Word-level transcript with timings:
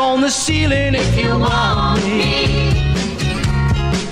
On 0.00 0.22
the 0.22 0.30
ceiling 0.30 0.94
if 0.94 1.18
you 1.18 1.38
want 1.38 2.02
me. 2.04 2.72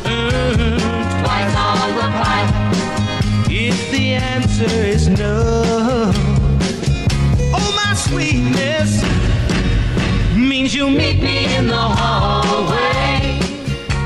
Mm, 0.04 0.78
Twice 1.22 1.54
on 1.56 1.94
the 1.96 2.08
pipe. 2.20 2.50
If 3.50 3.90
the 3.90 4.14
answer 4.14 4.70
is 4.94 5.08
no, 5.08 6.12
oh, 7.54 7.70
my 7.74 7.94
sweetness 7.94 9.02
means 10.36 10.74
you'll 10.74 10.90
meet 10.90 11.22
me 11.22 11.54
in 11.56 11.66
the 11.68 11.74
hallway. 11.74 13.40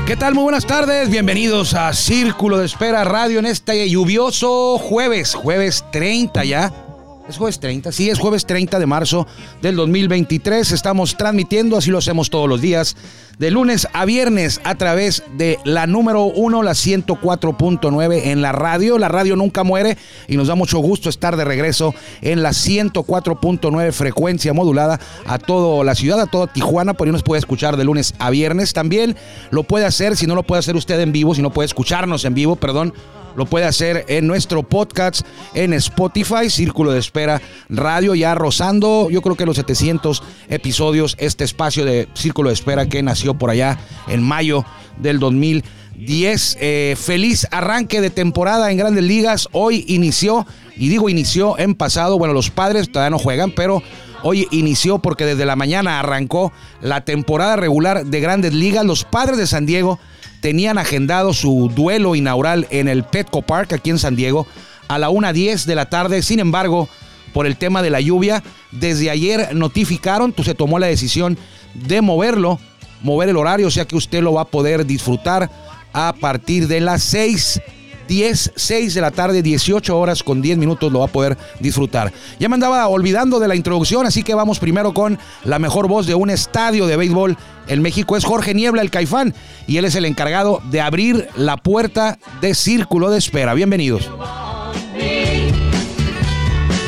¿Qué 0.05 0.15
tal? 0.17 0.33
Muy 0.35 0.43
buenas 0.43 0.65
tardes, 0.65 1.09
bienvenidos 1.09 1.73
a 1.73 1.91
Círculo 1.93 2.57
de 2.57 2.65
Espera 2.65 3.03
Radio 3.03 3.39
en 3.39 3.45
este 3.45 3.89
lluvioso 3.89 4.77
jueves, 4.77 5.33
jueves 5.33 5.83
30 5.91 6.43
ya. 6.45 6.82
¿Es 7.27 7.37
jueves 7.37 7.57
30? 7.61 7.93
Sí, 7.93 8.09
es 8.09 8.19
jueves 8.19 8.45
30 8.45 8.79
de 8.79 8.85
marzo 8.85 9.25
del 9.61 9.77
2023. 9.77 10.73
Estamos 10.73 11.15
transmitiendo, 11.15 11.77
así 11.77 11.89
lo 11.89 11.99
hacemos 11.99 12.29
todos 12.29 12.49
los 12.49 12.59
días, 12.59 12.97
de 13.39 13.49
lunes 13.49 13.87
a 13.93 14.03
viernes 14.03 14.59
a 14.65 14.75
través 14.75 15.23
de 15.37 15.57
la 15.63 15.87
número 15.87 16.25
1, 16.25 16.63
la 16.63 16.73
104.9 16.73 18.21
en 18.25 18.41
la 18.41 18.51
radio. 18.51 18.97
La 18.97 19.07
radio 19.07 19.37
nunca 19.37 19.63
muere 19.63 19.97
y 20.27 20.35
nos 20.35 20.49
da 20.49 20.55
mucho 20.55 20.79
gusto 20.79 21.07
estar 21.07 21.37
de 21.37 21.45
regreso 21.45 21.95
en 22.21 22.43
la 22.43 22.49
104.9 22.49 23.93
frecuencia 23.93 24.51
modulada 24.51 24.99
a 25.25 25.39
toda 25.39 25.81
la 25.85 25.95
ciudad, 25.95 26.19
a 26.19 26.27
toda 26.27 26.47
Tijuana. 26.47 26.93
Por 26.93 27.07
ahí 27.07 27.13
nos 27.13 27.23
puede 27.23 27.39
escuchar 27.39 27.77
de 27.77 27.85
lunes 27.85 28.15
a 28.19 28.31
viernes. 28.31 28.73
También 28.73 29.15
lo 29.49 29.63
puede 29.63 29.85
hacer, 29.85 30.17
si 30.17 30.27
no 30.27 30.35
lo 30.35 30.43
puede 30.43 30.59
hacer 30.59 30.75
usted 30.75 30.99
en 30.99 31.13
vivo, 31.13 31.33
si 31.33 31.41
no 31.41 31.53
puede 31.53 31.67
escucharnos 31.67 32.25
en 32.25 32.33
vivo, 32.33 32.57
perdón 32.57 32.93
lo 33.35 33.45
puede 33.45 33.65
hacer 33.65 34.05
en 34.07 34.27
nuestro 34.27 34.63
podcast 34.63 35.25
en 35.53 35.73
Spotify, 35.73 36.49
Círculo 36.49 36.91
de 36.91 36.99
Espera 36.99 37.41
Radio, 37.69 38.15
ya 38.15 38.35
rozando, 38.35 39.09
yo 39.09 39.21
creo 39.21 39.35
que 39.35 39.45
los 39.45 39.57
700 39.57 40.23
episodios, 40.49 41.15
este 41.19 41.43
espacio 41.43 41.85
de 41.85 42.07
Círculo 42.13 42.49
de 42.49 42.55
Espera 42.55 42.87
que 42.87 43.03
nació 43.03 43.33
por 43.33 43.49
allá 43.49 43.79
en 44.07 44.21
mayo 44.21 44.65
del 44.97 45.19
2010. 45.19 46.57
Eh, 46.59 46.95
feliz 46.97 47.47
arranque 47.51 48.01
de 48.01 48.09
temporada 48.09 48.71
en 48.71 48.77
Grandes 48.77 49.03
Ligas. 49.03 49.47
Hoy 49.51 49.85
inició, 49.87 50.45
y 50.75 50.89
digo 50.89 51.09
inició 51.09 51.57
en 51.57 51.75
pasado, 51.75 52.17
bueno, 52.17 52.33
los 52.33 52.49
padres 52.49 52.91
todavía 52.91 53.11
no 53.11 53.19
juegan, 53.19 53.51
pero 53.51 53.81
Hoy 54.25 54.47
inició 54.51 54.99
porque 54.99 55.25
desde 55.25 55.45
la 55.45 55.57
mañana 55.57 55.99
arrancó 55.99 56.53
la 56.81 57.03
temporada 57.03 57.57
regular 57.57 58.05
de 58.05 58.21
Grandes 58.21 58.53
Ligas. 58.53 58.85
Los 58.85 59.03
padres 59.03 59.37
de 59.37 59.47
San 59.47 59.65
Diego 59.65 59.99
tenían 60.43 60.77
agendado 60.77 61.31
su 61.31 61.71
duelo 61.73 62.15
inaugural 62.15 62.67
en 62.69 62.89
el 62.89 63.05
Petco 63.05 63.43
Park 63.43 63.71
aquí 63.71 63.91
en 63.91 63.97
San 63.97 64.17
Diego 64.17 64.45
a 64.89 64.99
la 64.99 65.09
1.10 65.09 65.63
de 65.63 65.73
la 65.73 65.89
tarde. 65.89 66.21
Sin 66.21 66.41
embargo, 66.41 66.89
por 67.31 67.47
el 67.47 67.55
tema 67.55 67.81
de 67.81 67.89
la 67.89 68.01
lluvia, 68.01 68.43
desde 68.69 69.09
ayer 69.09 69.55
notificaron, 69.55 70.35
se 70.43 70.53
tomó 70.53 70.79
la 70.79 70.87
decisión 70.87 71.37
de 71.73 72.01
moverlo, 72.01 72.59
mover 73.03 73.29
el 73.29 73.37
horario, 73.37 73.67
o 73.67 73.71
sea 73.71 73.85
que 73.85 73.95
usted 73.95 74.21
lo 74.21 74.33
va 74.33 74.41
a 74.41 74.47
poder 74.49 74.85
disfrutar 74.85 75.49
a 75.93 76.13
partir 76.19 76.67
de 76.67 76.81
las 76.81 77.03
6 77.03 77.61
10, 78.07 78.53
6 78.55 78.93
de 78.93 79.01
la 79.01 79.11
tarde, 79.11 79.41
18 79.41 79.97
horas 79.97 80.23
con 80.23 80.41
10 80.41 80.57
minutos 80.57 80.91
lo 80.91 80.99
va 80.99 81.05
a 81.05 81.09
poder 81.09 81.37
disfrutar. 81.59 82.11
Ya 82.39 82.49
me 82.49 82.55
andaba 82.55 82.87
olvidando 82.87 83.39
de 83.39 83.47
la 83.47 83.55
introducción, 83.55 84.05
así 84.05 84.23
que 84.23 84.35
vamos 84.35 84.59
primero 84.59 84.93
con 84.93 85.17
la 85.43 85.59
mejor 85.59 85.87
voz 85.87 86.05
de 86.05 86.15
un 86.15 86.29
estadio 86.29 86.87
de 86.87 86.97
béisbol 86.97 87.37
en 87.67 87.81
México. 87.81 88.17
Es 88.17 88.25
Jorge 88.25 88.53
Niebla, 88.53 88.81
el 88.81 88.91
Caifán, 88.91 89.33
y 89.67 89.77
él 89.77 89.85
es 89.85 89.95
el 89.95 90.05
encargado 90.05 90.61
de 90.69 90.81
abrir 90.81 91.27
la 91.35 91.57
puerta 91.57 92.17
de 92.41 92.53
Círculo 92.55 93.09
de 93.09 93.17
Espera. 93.17 93.53
Bienvenidos. 93.53 94.09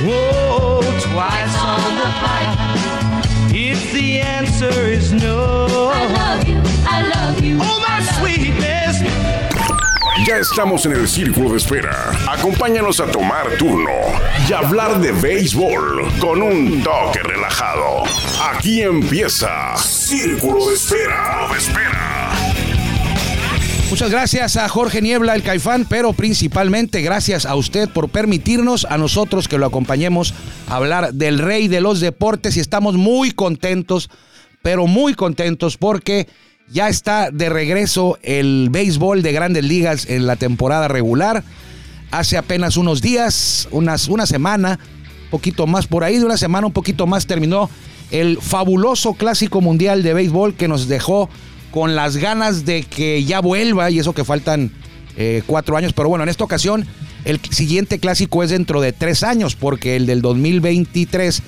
Whoa, 0.05 0.81
twice 1.01 1.55
on 1.57 1.95
the 1.95 2.09
pipe. 2.21 3.55
If 3.55 3.91
the 3.91 4.19
answer 4.21 4.91
is 4.91 5.11
no, 5.11 5.89
I 5.91 6.05
love 6.13 6.47
you, 6.47 6.61
I 6.85 7.01
love 7.07 7.41
you. 7.41 7.57
oh 7.59 7.79
my 7.79 8.05
sweetness. 8.19 8.74
Ya 10.25 10.37
estamos 10.37 10.83
en 10.87 10.93
el 10.93 11.07
círculo 11.07 11.51
de 11.51 11.57
espera. 11.57 12.11
Acompáñanos 12.27 12.99
a 12.99 13.05
tomar 13.11 13.45
turno 13.59 13.91
y 14.49 14.53
hablar 14.53 14.99
de 14.99 15.11
béisbol 15.11 16.11
con 16.19 16.41
un 16.41 16.81
toque 16.81 17.19
relajado. 17.19 18.03
Aquí 18.51 18.81
empieza 18.81 19.77
Círculo 19.77 20.67
de 20.67 20.73
Espera. 20.73 21.47
De 21.51 21.57
espera. 21.59 22.31
Muchas 23.91 24.09
gracias 24.09 24.57
a 24.57 24.67
Jorge 24.67 24.99
Niebla, 25.03 25.35
el 25.35 25.43
Caifán, 25.43 25.85
pero 25.87 26.11
principalmente 26.11 27.03
gracias 27.03 27.45
a 27.45 27.53
usted 27.53 27.87
por 27.87 28.09
permitirnos 28.09 28.85
a 28.85 28.97
nosotros 28.97 29.47
que 29.47 29.59
lo 29.59 29.67
acompañemos 29.67 30.33
a 30.67 30.77
hablar 30.77 31.13
del 31.13 31.37
rey 31.37 31.67
de 31.67 31.81
los 31.81 31.99
deportes 31.99 32.57
y 32.57 32.61
estamos 32.61 32.95
muy 32.95 33.29
contentos, 33.29 34.09
pero 34.63 34.87
muy 34.87 35.13
contentos 35.13 35.77
porque 35.77 36.27
ya 36.69 36.89
está 36.89 37.31
de 37.31 37.49
regreso 37.49 38.17
el 38.23 38.69
béisbol 38.71 39.21
de 39.21 39.31
grandes 39.31 39.63
ligas 39.63 40.07
en 40.09 40.25
la 40.27 40.35
temporada 40.35 40.87
regular. 40.87 41.43
Hace 42.11 42.37
apenas 42.37 42.77
unos 42.77 43.01
días, 43.01 43.67
unas, 43.71 44.07
una 44.07 44.25
semana, 44.25 44.79
poquito 45.29 45.67
más 45.67 45.87
por 45.87 46.03
ahí, 46.03 46.17
de 46.17 46.25
una 46.25 46.37
semana 46.37 46.67
un 46.67 46.73
poquito 46.73 47.07
más 47.07 47.27
terminó 47.27 47.69
el 48.11 48.39
fabuloso 48.41 49.13
clásico 49.13 49.61
mundial 49.61 50.03
de 50.03 50.13
béisbol 50.13 50.55
que 50.55 50.67
nos 50.67 50.87
dejó 50.87 51.29
con 51.71 51.95
las 51.95 52.17
ganas 52.17 52.65
de 52.65 52.83
que 52.83 53.23
ya 53.23 53.41
vuelva 53.41 53.91
y 53.91 53.99
eso 53.99 54.13
que 54.13 54.23
faltan 54.23 54.71
eh, 55.17 55.43
cuatro 55.45 55.77
años. 55.77 55.93
Pero 55.93 56.09
bueno, 56.09 56.23
en 56.23 56.29
esta 56.29 56.43
ocasión 56.43 56.85
el 57.25 57.39
siguiente 57.49 57.99
clásico 57.99 58.43
es 58.43 58.51
dentro 58.51 58.81
de 58.81 58.93
tres 58.93 59.23
años 59.23 59.55
porque 59.55 59.95
el 59.95 60.05
del 60.05 60.21
2023 60.21 61.41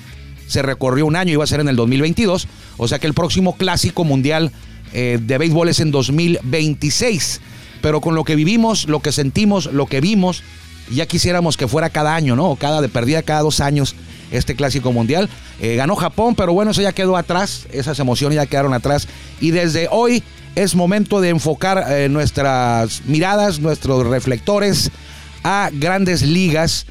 se 0.46 0.62
recorrió 0.62 1.06
un 1.06 1.16
año 1.16 1.38
va 1.38 1.44
a 1.44 1.46
ser 1.46 1.60
en 1.60 1.68
el 1.68 1.76
2022. 1.76 2.48
O 2.76 2.88
sea 2.88 2.98
que 2.98 3.06
el 3.06 3.14
próximo 3.14 3.56
clásico 3.56 4.04
mundial 4.04 4.52
eh, 4.92 5.18
de 5.20 5.38
béisbol 5.38 5.68
es 5.68 5.80
en 5.80 5.90
2026. 5.90 7.40
Pero 7.80 8.00
con 8.00 8.14
lo 8.14 8.24
que 8.24 8.34
vivimos, 8.34 8.88
lo 8.88 9.00
que 9.00 9.12
sentimos, 9.12 9.66
lo 9.66 9.86
que 9.86 10.00
vimos, 10.00 10.42
ya 10.90 11.06
quisiéramos 11.06 11.56
que 11.56 11.68
fuera 11.68 11.90
cada 11.90 12.14
año, 12.14 12.34
¿no? 12.34 12.56
Cada 12.56 12.80
de 12.80 12.88
perdida 12.88 13.22
cada 13.22 13.42
dos 13.42 13.60
años 13.60 13.94
este 14.30 14.56
clásico 14.56 14.92
mundial. 14.92 15.28
Eh, 15.60 15.76
ganó 15.76 15.94
Japón, 15.94 16.34
pero 16.34 16.52
bueno, 16.52 16.72
eso 16.72 16.82
ya 16.82 16.92
quedó 16.92 17.16
atrás, 17.16 17.66
esas 17.72 17.98
emociones 17.98 18.36
ya 18.36 18.46
quedaron 18.46 18.74
atrás. 18.74 19.08
Y 19.40 19.52
desde 19.52 19.88
hoy 19.90 20.22
es 20.54 20.74
momento 20.74 21.20
de 21.20 21.28
enfocar 21.28 21.84
eh, 21.88 22.08
nuestras 22.08 23.02
miradas, 23.06 23.60
nuestros 23.60 24.06
reflectores 24.06 24.90
a 25.44 25.70
grandes 25.72 26.22
ligas, 26.22 26.86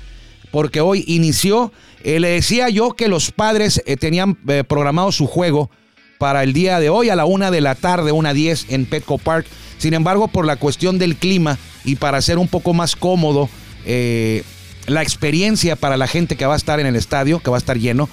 porque 0.52 0.80
hoy 0.80 1.04
inició, 1.08 1.74
le 2.04 2.30
decía 2.30 2.70
yo 2.70 2.94
que 2.94 3.10
los 3.10 3.32
padres 3.32 3.84
tenían 4.00 4.36
programado 4.68 5.12
su 5.12 5.28
juego 5.28 5.70
para 6.18 6.44
el 6.44 6.54
día 6.54 6.80
de 6.80 6.90
hoy 6.90 7.10
a 7.10 7.16
la 7.16 7.26
una 7.26 7.52
de 7.52 7.62
la 7.62 7.76
tarde, 7.76 8.12
una 8.12 8.34
10 8.34 8.68
en 8.70 8.86
Petco 8.86 9.18
Park. 9.18 9.46
Sin 9.78 9.94
embargo, 9.94 10.28
por 10.28 10.46
la 10.46 10.56
cuestión 10.56 10.98
del 10.98 11.16
clima 11.16 11.58
y 11.86 11.96
para 11.96 12.18
hacer 12.18 12.38
un 12.38 12.48
poco 12.48 12.74
más 12.74 12.96
cómodo 12.96 13.50
eh, 13.86 14.44
la 14.88 15.04
experiencia 15.04 15.76
para 15.76 15.98
la 15.98 16.08
gente 16.08 16.36
que 16.36 16.46
va 16.46 16.54
a 16.54 16.58
estar 16.58 16.80
en 16.80 16.88
el 16.88 16.96
estadio, 16.96 17.40
que 17.40 17.50
va 17.50 17.58
a 17.58 17.60
estar 17.60 17.78
lleno, 17.78 18.10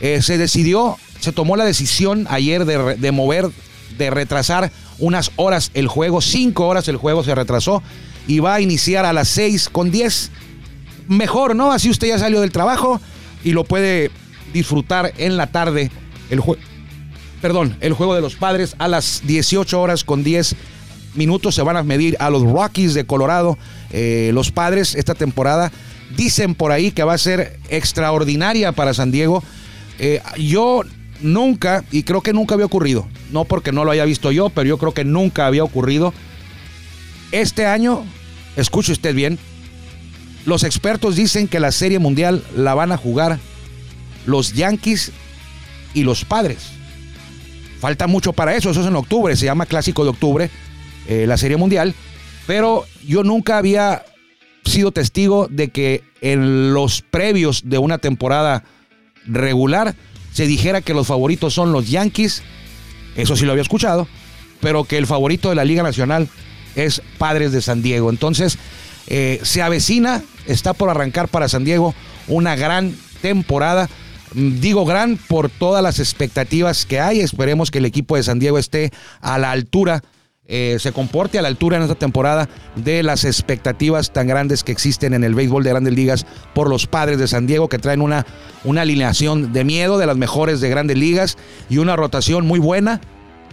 eh, 0.00 0.22
se 0.22 0.38
decidió, 0.38 0.96
se 1.20 1.32
tomó 1.32 1.56
la 1.56 1.64
decisión 1.64 2.26
ayer 2.30 2.64
de, 2.64 2.96
de 2.96 3.12
mover, 3.12 3.50
de 3.98 4.10
retrasar 4.10 4.70
unas 4.98 5.30
horas 5.36 5.70
el 5.74 5.88
juego, 5.88 6.20
cinco 6.20 6.66
horas 6.66 6.88
el 6.88 6.96
juego 6.96 7.22
se 7.22 7.34
retrasó 7.34 7.82
y 8.26 8.38
va 8.38 8.54
a 8.54 8.60
iniciar 8.60 9.04
a 9.04 9.12
las 9.12 9.28
6 9.28 9.68
con 9.68 9.90
10. 9.90 10.30
Mejor, 11.08 11.54
¿no? 11.54 11.70
Así 11.70 11.90
usted 11.90 12.08
ya 12.08 12.18
salió 12.18 12.40
del 12.40 12.50
trabajo 12.50 13.00
y 13.44 13.52
lo 13.52 13.64
puede 13.64 14.10
disfrutar 14.52 15.12
en 15.18 15.36
la 15.36 15.48
tarde 15.48 15.90
el 16.30 16.40
juego. 16.40 16.60
Perdón, 17.40 17.76
el 17.80 17.92
juego 17.92 18.14
de 18.14 18.20
los 18.20 18.34
padres 18.34 18.74
a 18.78 18.88
las 18.88 19.22
18 19.26 19.80
horas 19.80 20.04
con 20.04 20.24
10 20.24 20.56
minutos 21.14 21.54
se 21.54 21.62
van 21.62 21.76
a 21.76 21.82
medir 21.82 22.16
a 22.18 22.30
los 22.30 22.42
Rockies 22.42 22.94
de 22.94 23.04
Colorado. 23.04 23.58
Eh, 23.90 24.30
los 24.32 24.50
padres 24.50 24.94
esta 24.94 25.14
temporada 25.14 25.72
dicen 26.16 26.54
por 26.54 26.72
ahí 26.72 26.92
que 26.92 27.04
va 27.04 27.14
a 27.14 27.18
ser 27.18 27.58
extraordinaria 27.68 28.72
para 28.72 28.94
San 28.94 29.10
Diego. 29.10 29.42
Eh, 29.98 30.22
yo 30.38 30.82
nunca, 31.20 31.84
y 31.90 32.02
creo 32.02 32.22
que 32.22 32.32
nunca 32.32 32.54
había 32.54 32.66
ocurrido, 32.66 33.06
no 33.32 33.44
porque 33.44 33.72
no 33.72 33.84
lo 33.84 33.90
haya 33.90 34.04
visto 34.04 34.30
yo, 34.32 34.50
pero 34.50 34.68
yo 34.68 34.78
creo 34.78 34.92
que 34.92 35.04
nunca 35.04 35.46
había 35.46 35.64
ocurrido. 35.64 36.12
Este 37.32 37.66
año, 37.66 38.04
escuche 38.56 38.92
usted 38.92 39.14
bien, 39.14 39.38
los 40.44 40.62
expertos 40.62 41.16
dicen 41.16 41.48
que 41.48 41.60
la 41.60 41.72
Serie 41.72 41.98
Mundial 41.98 42.44
la 42.54 42.74
van 42.74 42.92
a 42.92 42.96
jugar 42.96 43.38
los 44.26 44.52
Yankees 44.52 45.12
y 45.92 46.04
los 46.04 46.24
Padres. 46.24 46.75
Falta 47.80 48.06
mucho 48.06 48.32
para 48.32 48.56
eso, 48.56 48.70
eso 48.70 48.80
es 48.80 48.86
en 48.86 48.96
octubre, 48.96 49.36
se 49.36 49.44
llama 49.44 49.66
Clásico 49.66 50.04
de 50.04 50.10
Octubre, 50.10 50.50
eh, 51.08 51.26
la 51.26 51.36
Serie 51.36 51.56
Mundial, 51.56 51.94
pero 52.46 52.84
yo 53.04 53.22
nunca 53.22 53.58
había 53.58 54.04
sido 54.64 54.92
testigo 54.92 55.46
de 55.50 55.68
que 55.68 56.02
en 56.20 56.72
los 56.72 57.02
previos 57.02 57.62
de 57.68 57.78
una 57.78 57.98
temporada 57.98 58.64
regular 59.26 59.94
se 60.32 60.46
dijera 60.46 60.80
que 60.80 60.94
los 60.94 61.06
favoritos 61.06 61.54
son 61.54 61.72
los 61.72 61.88
Yankees, 61.88 62.42
eso 63.16 63.36
sí 63.36 63.44
lo 63.44 63.52
había 63.52 63.62
escuchado, 63.62 64.08
pero 64.60 64.84
que 64.84 64.98
el 64.98 65.06
favorito 65.06 65.48
de 65.48 65.54
la 65.54 65.64
Liga 65.64 65.82
Nacional 65.82 66.28
es 66.74 67.02
Padres 67.18 67.52
de 67.52 67.62
San 67.62 67.82
Diego. 67.82 68.10
Entonces, 68.10 68.58
eh, 69.06 69.40
se 69.42 69.62
avecina, 69.62 70.22
está 70.46 70.74
por 70.74 70.90
arrancar 70.90 71.28
para 71.28 71.48
San 71.48 71.64
Diego 71.64 71.94
una 72.28 72.56
gran 72.56 72.94
temporada. 73.22 73.88
Digo 74.36 74.84
gran 74.84 75.16
por 75.16 75.48
todas 75.48 75.82
las 75.82 75.98
expectativas 75.98 76.84
que 76.84 77.00
hay. 77.00 77.20
Esperemos 77.20 77.70
que 77.70 77.78
el 77.78 77.86
equipo 77.86 78.16
de 78.16 78.22
San 78.22 78.38
Diego 78.38 78.58
esté 78.58 78.90
a 79.22 79.38
la 79.38 79.50
altura, 79.50 80.02
eh, 80.44 80.76
se 80.78 80.92
comporte 80.92 81.38
a 81.38 81.42
la 81.42 81.48
altura 81.48 81.78
en 81.78 81.84
esta 81.84 81.94
temporada 81.94 82.46
de 82.74 83.02
las 83.02 83.24
expectativas 83.24 84.12
tan 84.12 84.26
grandes 84.26 84.62
que 84.62 84.72
existen 84.72 85.14
en 85.14 85.24
el 85.24 85.34
béisbol 85.34 85.64
de 85.64 85.70
grandes 85.70 85.94
ligas 85.94 86.26
por 86.54 86.68
los 86.68 86.86
padres 86.86 87.18
de 87.18 87.28
San 87.28 87.46
Diego 87.46 87.70
que 87.70 87.78
traen 87.78 88.02
una, 88.02 88.26
una 88.64 88.82
alineación 88.82 89.54
de 89.54 89.64
miedo 89.64 89.96
de 89.96 90.04
las 90.04 90.18
mejores 90.18 90.60
de 90.60 90.68
grandes 90.68 90.98
ligas 90.98 91.38
y 91.70 91.78
una 91.78 91.96
rotación 91.96 92.46
muy 92.46 92.58
buena. 92.58 93.00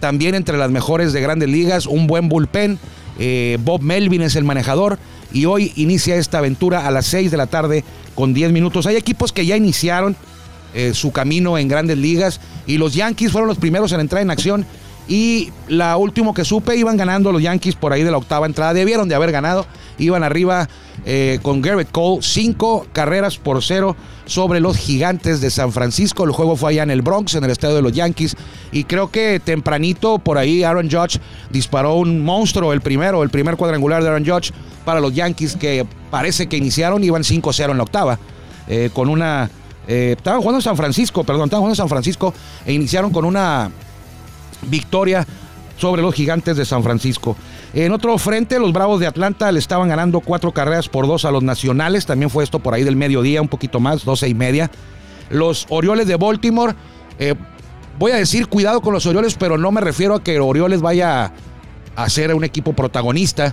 También 0.00 0.34
entre 0.34 0.58
las 0.58 0.70
mejores 0.70 1.14
de 1.14 1.22
grandes 1.22 1.48
ligas, 1.48 1.86
un 1.86 2.06
buen 2.06 2.28
bullpen. 2.28 2.78
Eh, 3.18 3.56
Bob 3.62 3.80
Melvin 3.80 4.20
es 4.20 4.36
el 4.36 4.44
manejador 4.44 4.98
y 5.32 5.46
hoy 5.46 5.72
inicia 5.76 6.16
esta 6.16 6.38
aventura 6.38 6.86
a 6.86 6.90
las 6.90 7.06
6 7.06 7.30
de 7.30 7.36
la 7.38 7.46
tarde 7.46 7.84
con 8.14 8.34
10 8.34 8.52
minutos. 8.52 8.84
Hay 8.84 8.96
equipos 8.96 9.32
que 9.32 9.46
ya 9.46 9.56
iniciaron 9.56 10.14
eh, 10.74 10.92
su 10.94 11.12
camino 11.12 11.56
en 11.56 11.68
grandes 11.68 11.98
ligas. 11.98 12.40
Y 12.66 12.78
los 12.78 12.94
Yankees 12.94 13.32
fueron 13.32 13.48
los 13.48 13.58
primeros 13.58 13.92
en 13.92 14.00
entrar 14.00 14.22
en 14.22 14.30
acción. 14.30 14.66
Y 15.06 15.52
la 15.68 15.96
último 15.96 16.32
que 16.32 16.44
supe 16.44 16.76
iban 16.76 16.96
ganando 16.96 17.30
los 17.30 17.42
Yankees 17.42 17.74
por 17.74 17.92
ahí 17.92 18.02
de 18.02 18.10
la 18.10 18.16
octava 18.16 18.46
entrada, 18.46 18.72
debieron 18.72 19.08
de 19.08 19.14
haber 19.14 19.32
ganado, 19.32 19.66
iban 19.98 20.22
arriba 20.22 20.68
eh, 21.04 21.38
con 21.42 21.60
Garrett 21.60 21.90
Cole, 21.90 22.22
cinco 22.22 22.86
carreras 22.92 23.36
por 23.36 23.62
cero 23.62 23.96
sobre 24.24 24.60
los 24.60 24.78
gigantes 24.78 25.42
de 25.42 25.50
San 25.50 25.72
Francisco, 25.72 26.24
el 26.24 26.30
juego 26.30 26.56
fue 26.56 26.70
allá 26.70 26.84
en 26.84 26.90
el 26.90 27.02
Bronx, 27.02 27.34
en 27.34 27.44
el 27.44 27.50
estadio 27.50 27.74
de 27.74 27.82
los 27.82 27.92
Yankees. 27.92 28.34
Y 28.72 28.84
creo 28.84 29.10
que 29.10 29.40
tempranito 29.44 30.18
por 30.18 30.38
ahí 30.38 30.64
Aaron 30.64 30.90
Judge 30.90 31.20
disparó 31.50 31.96
un 31.96 32.24
monstruo, 32.24 32.72
el 32.72 32.80
primero, 32.80 33.22
el 33.22 33.28
primer 33.28 33.56
cuadrangular 33.56 34.02
de 34.02 34.08
Aaron 34.08 34.24
Judge 34.24 34.52
para 34.86 35.00
los 35.00 35.14
Yankees 35.14 35.56
que 35.56 35.86
parece 36.10 36.46
que 36.46 36.56
iniciaron, 36.56 37.04
iban 37.04 37.22
5-0 37.22 37.70
en 37.70 37.76
la 37.76 37.82
octava, 37.82 38.18
eh, 38.68 38.88
con 38.92 39.10
una... 39.10 39.50
Eh, 39.86 40.14
estaban 40.16 40.40
jugando 40.40 40.58
en 40.58 40.62
San 40.62 40.76
Francisco, 40.76 41.24
perdón, 41.24 41.44
estaban 41.44 41.60
jugando 41.60 41.72
en 41.72 41.76
San 41.76 41.88
Francisco 41.88 42.32
e 42.64 42.72
iniciaron 42.72 43.10
con 43.10 43.24
una 43.24 43.70
victoria 44.62 45.26
sobre 45.76 46.02
los 46.02 46.14
gigantes 46.14 46.56
de 46.56 46.64
San 46.64 46.82
Francisco. 46.82 47.36
En 47.72 47.92
otro 47.92 48.16
frente, 48.18 48.58
los 48.58 48.72
Bravos 48.72 49.00
de 49.00 49.06
Atlanta 49.06 49.50
le 49.50 49.58
estaban 49.58 49.88
ganando 49.88 50.20
cuatro 50.20 50.52
carreras 50.52 50.88
por 50.88 51.06
dos 51.06 51.24
a 51.24 51.30
los 51.30 51.42
Nacionales. 51.42 52.06
También 52.06 52.30
fue 52.30 52.44
esto 52.44 52.60
por 52.60 52.74
ahí 52.74 52.84
del 52.84 52.96
mediodía, 52.96 53.42
un 53.42 53.48
poquito 53.48 53.80
más, 53.80 54.04
doce 54.04 54.28
y 54.28 54.34
media. 54.34 54.70
Los 55.30 55.66
Orioles 55.68 56.06
de 56.06 56.16
Baltimore, 56.16 56.74
eh, 57.18 57.34
voy 57.98 58.12
a 58.12 58.16
decir 58.16 58.46
cuidado 58.46 58.80
con 58.80 58.94
los 58.94 59.06
Orioles, 59.06 59.34
pero 59.34 59.58
no 59.58 59.72
me 59.72 59.80
refiero 59.80 60.14
a 60.14 60.22
que 60.22 60.38
Orioles 60.38 60.80
vaya 60.80 61.32
a 61.96 62.08
ser 62.08 62.32
un 62.34 62.44
equipo 62.44 62.72
protagonista. 62.74 63.52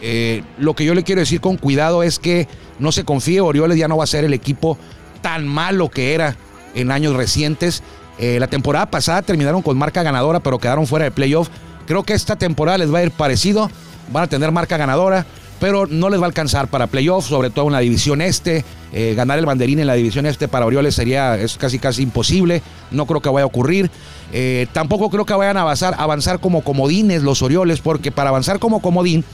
Eh, 0.00 0.42
lo 0.58 0.74
que 0.74 0.84
yo 0.84 0.94
le 0.94 1.04
quiero 1.04 1.20
decir 1.20 1.40
con 1.40 1.56
cuidado 1.56 2.02
es 2.02 2.18
que 2.18 2.48
no 2.80 2.90
se 2.90 3.04
confíe, 3.04 3.40
Orioles 3.40 3.78
ya 3.78 3.86
no 3.86 3.96
va 3.96 4.04
a 4.04 4.08
ser 4.08 4.24
el 4.24 4.34
equipo 4.34 4.76
tan 5.22 5.46
malo 5.46 5.88
que 5.88 6.14
era 6.14 6.36
en 6.74 6.90
años 6.90 7.14
recientes. 7.14 7.82
Eh, 8.18 8.38
la 8.38 8.46
temporada 8.46 8.86
pasada 8.86 9.22
terminaron 9.22 9.62
con 9.62 9.78
marca 9.78 10.02
ganadora, 10.02 10.40
pero 10.40 10.58
quedaron 10.58 10.86
fuera 10.86 11.04
de 11.04 11.10
playoff. 11.10 11.48
Creo 11.86 12.02
que 12.02 12.12
esta 12.12 12.36
temporada 12.36 12.78
les 12.78 12.92
va 12.92 12.98
a 12.98 13.02
ir 13.02 13.10
parecido. 13.10 13.70
Van 14.12 14.24
a 14.24 14.26
tener 14.26 14.52
marca 14.52 14.76
ganadora, 14.76 15.24
pero 15.58 15.86
no 15.86 16.10
les 16.10 16.20
va 16.20 16.24
a 16.24 16.26
alcanzar 16.26 16.68
para 16.68 16.86
playoff, 16.88 17.26
sobre 17.26 17.50
todo 17.50 17.66
en 17.66 17.72
la 17.72 17.80
división 17.80 18.20
este. 18.20 18.64
Eh, 18.92 19.14
ganar 19.14 19.38
el 19.38 19.46
banderín 19.46 19.78
en 19.78 19.86
la 19.86 19.94
división 19.94 20.26
este 20.26 20.48
para 20.48 20.66
Orioles 20.66 20.94
sería 20.94 21.36
es 21.36 21.56
casi 21.56 21.78
casi 21.78 22.02
imposible. 22.02 22.62
No 22.90 23.06
creo 23.06 23.22
que 23.22 23.30
vaya 23.30 23.44
a 23.44 23.46
ocurrir. 23.46 23.90
Eh, 24.32 24.66
tampoco 24.72 25.08
creo 25.08 25.24
que 25.24 25.34
vayan 25.34 25.56
a 25.56 25.62
avanzar, 25.62 25.94
avanzar 25.98 26.40
como 26.40 26.62
comodines 26.62 27.22
los 27.22 27.42
Orioles, 27.42 27.80
porque 27.80 28.12
para 28.12 28.30
avanzar 28.30 28.58
como 28.58 28.82
comodín, 28.82 29.24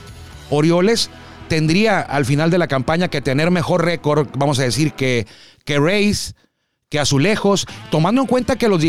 Orioles 0.49 1.09
tendría 1.49 1.99
al 1.99 2.25
final 2.25 2.49
de 2.49 2.57
la 2.57 2.67
campaña 2.67 3.09
que 3.09 3.21
tener 3.21 3.51
mejor 3.51 3.83
récord, 3.83 4.27
vamos 4.37 4.59
a 4.59 4.63
decir, 4.63 4.93
que, 4.93 5.27
que 5.65 5.79
Rays, 5.79 6.35
que 6.87 6.99
Azulejos, 6.99 7.67
tomando 7.91 8.21
en 8.21 8.27
cuenta 8.27 8.55
que 8.55 8.69
los... 8.69 8.81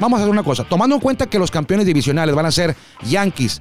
Vamos 0.00 0.18
a 0.18 0.22
hacer 0.22 0.30
una 0.30 0.42
cosa, 0.42 0.64
tomando 0.64 0.96
en 0.96 1.02
cuenta 1.02 1.26
que 1.26 1.38
los 1.38 1.50
campeones 1.50 1.86
divisionales 1.86 2.34
van 2.34 2.46
a 2.46 2.52
ser 2.52 2.74
Yankees, 3.02 3.60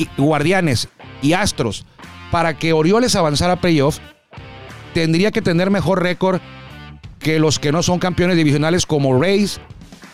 y 0.00 0.08
Guardianes 0.16 0.88
y 1.20 1.34
Astros, 1.34 1.84
para 2.30 2.56
que 2.56 2.72
Orioles 2.72 3.14
avanzara 3.16 3.54
a 3.54 3.60
playoff, 3.60 3.98
tendría 4.94 5.30
que 5.30 5.42
tener 5.42 5.70
mejor 5.70 6.02
récord 6.02 6.40
que 7.18 7.38
los 7.38 7.58
que 7.58 7.70
no 7.70 7.82
son 7.82 7.98
campeones 7.98 8.36
divisionales 8.36 8.86
como 8.86 9.20
Rays, 9.20 9.60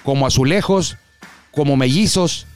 como 0.02 0.26
Azulejos, 0.26 0.96
como 1.52 1.76
Mellizos, 1.76 2.46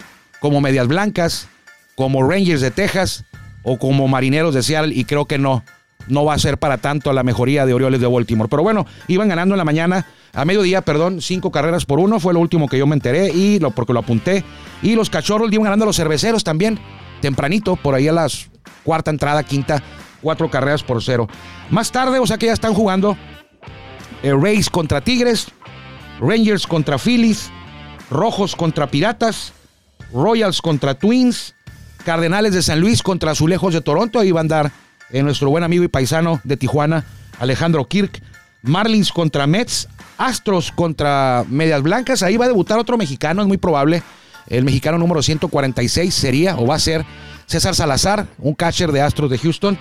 como 0.41 0.61
Medias 0.61 0.89
Blancas, 0.89 1.49
como 1.95 2.29
Rangers 2.29 2.61
de 2.61 2.73
Texas 2.73 3.25
o 3.63 3.79
como 3.79 4.09
Marineros 4.09 4.55
de 4.55 4.63
Seattle 4.63 4.95
y 4.95 5.05
creo 5.05 5.27
que 5.27 5.39
no 5.39 5.65
no 6.09 6.25
va 6.25 6.35
a 6.35 6.39
ser 6.39 6.59
para 6.59 6.79
tanto 6.79 7.13
la 7.13 7.23
mejoría 7.23 7.67
de 7.67 7.75
Orioles 7.75 8.01
de 8.01 8.07
Baltimore. 8.07 8.49
Pero 8.49 8.63
bueno, 8.63 8.87
iban 9.09 9.29
ganando 9.29 9.55
en 9.55 9.59
la 9.59 9.65
mañana, 9.65 10.07
a 10.33 10.45
mediodía, 10.45 10.83
perdón, 10.83 11.21
cinco 11.21 11.51
carreras 11.51 11.85
por 11.85 11.99
uno, 11.99 12.21
fue 12.21 12.35
lo 12.35 12.41
último 12.41 12.69
que 12.69 12.79
yo 12.79 12.87
me 12.87 12.95
enteré 12.95 13.31
y 13.31 13.59
lo, 13.59 13.71
porque 13.71 13.93
lo 13.93 14.01
apunté. 14.01 14.45
Y 14.83 14.95
los 14.95 15.11
cachorros 15.11 15.53
iban 15.53 15.65
ganando 15.65 15.85
a 15.85 15.87
los 15.87 15.97
cerveceros 15.97 16.45
también, 16.45 16.79
tempranito, 17.21 17.77
por 17.77 17.95
ahí 17.95 18.09
a 18.09 18.13
las 18.13 18.51
cuarta 18.85 19.11
entrada, 19.11 19.43
quinta, 19.43 19.83
cuatro 20.21 20.51
carreras 20.51 20.83
por 20.83 21.03
cero. 21.03 21.29
Más 21.71 21.93
tarde, 21.93 22.19
o 22.19 22.27
sea 22.27 22.39
que 22.39 22.47
ya 22.47 22.53
están 22.53 22.75
jugando 22.75 23.17
eh, 24.23 24.33
Rays 24.33 24.69
contra 24.71 25.01
Tigres, 25.01 25.49
Rangers 26.21 26.67
contra 26.67 26.99
Phillies, 26.99 27.51
Rojos 28.11 28.57
contra 28.57 28.89
Piratas, 28.89 29.53
Royals 30.13 30.61
contra 30.61 30.95
Twins, 30.95 31.55
Cardenales 32.05 32.55
de 32.55 32.63
San 32.63 32.81
Luis 32.81 33.03
contra 33.03 33.33
Azulejos 33.33 33.75
de 33.75 33.81
Toronto, 33.81 34.19
ahí 34.19 34.33
va 34.33 34.41
a 34.41 34.43
andar 34.43 34.73
eh, 35.11 35.23
nuestro 35.23 35.51
buen 35.51 35.65
amigo 35.65 35.85
y 35.85 35.89
paisano 35.89 36.41
de 36.45 36.57
Tijuana, 36.57 37.05
Alejandro 37.39 37.87
Kirk. 37.87 38.23
Marlins 38.63 39.13
contra 39.13 39.47
Mets, 39.47 39.89
Astros 40.19 40.73
contra 40.73 41.45
Medias 41.49 41.83
Blancas, 41.83 42.23
ahí 42.23 42.37
va 42.37 42.45
a 42.45 42.49
debutar 42.49 42.79
otro 42.79 42.99
mexicano, 42.99 43.43
es 43.43 43.49
muy 43.49 43.57
probable. 43.57 44.03
El 44.49 44.65
mexicano 44.65 44.99
número 44.99 45.23
146 45.23 46.13
sería 46.13 46.57
o 46.57 46.67
va 46.67 46.75
a 46.75 46.81
ser 46.81 47.05
César 47.47 47.75
Salazar, 47.75 48.27
un 48.39 48.55
catcher 48.55 48.93
de 48.93 49.01
Astros 49.01 49.31
de 49.31 49.39
Houston. 49.39 49.79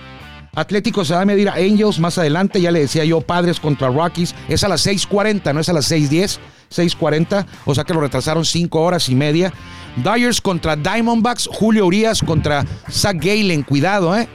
Atlético 0.54 1.04
se 1.04 1.14
va 1.14 1.22
a 1.22 1.24
medir 1.24 1.48
a 1.48 1.54
Angels 1.54 2.00
más 2.00 2.18
adelante, 2.18 2.60
ya 2.60 2.70
le 2.70 2.80
decía 2.80 3.04
yo, 3.04 3.20
Padres 3.20 3.60
contra 3.60 3.88
Rockies, 3.88 4.34
es 4.48 4.64
a 4.64 4.68
las 4.68 4.86
6.40, 4.86 5.54
no 5.54 5.60
es 5.60 5.68
a 5.68 5.72
las 5.72 5.90
6.10, 5.90 6.38
6.40, 6.70 7.46
o 7.64 7.74
sea 7.74 7.84
que 7.84 7.94
lo 7.94 8.00
retrasaron 8.00 8.44
5 8.44 8.80
horas 8.80 9.08
y 9.08 9.14
media. 9.14 9.52
Dyers 9.96 10.40
contra 10.40 10.76
Diamondbacks, 10.76 11.48
Julio 11.52 11.86
Urias 11.86 12.20
contra 12.20 12.64
Zach 12.90 13.16
Galen, 13.16 13.62
cuidado, 13.62 14.16
¿eh? 14.16 14.28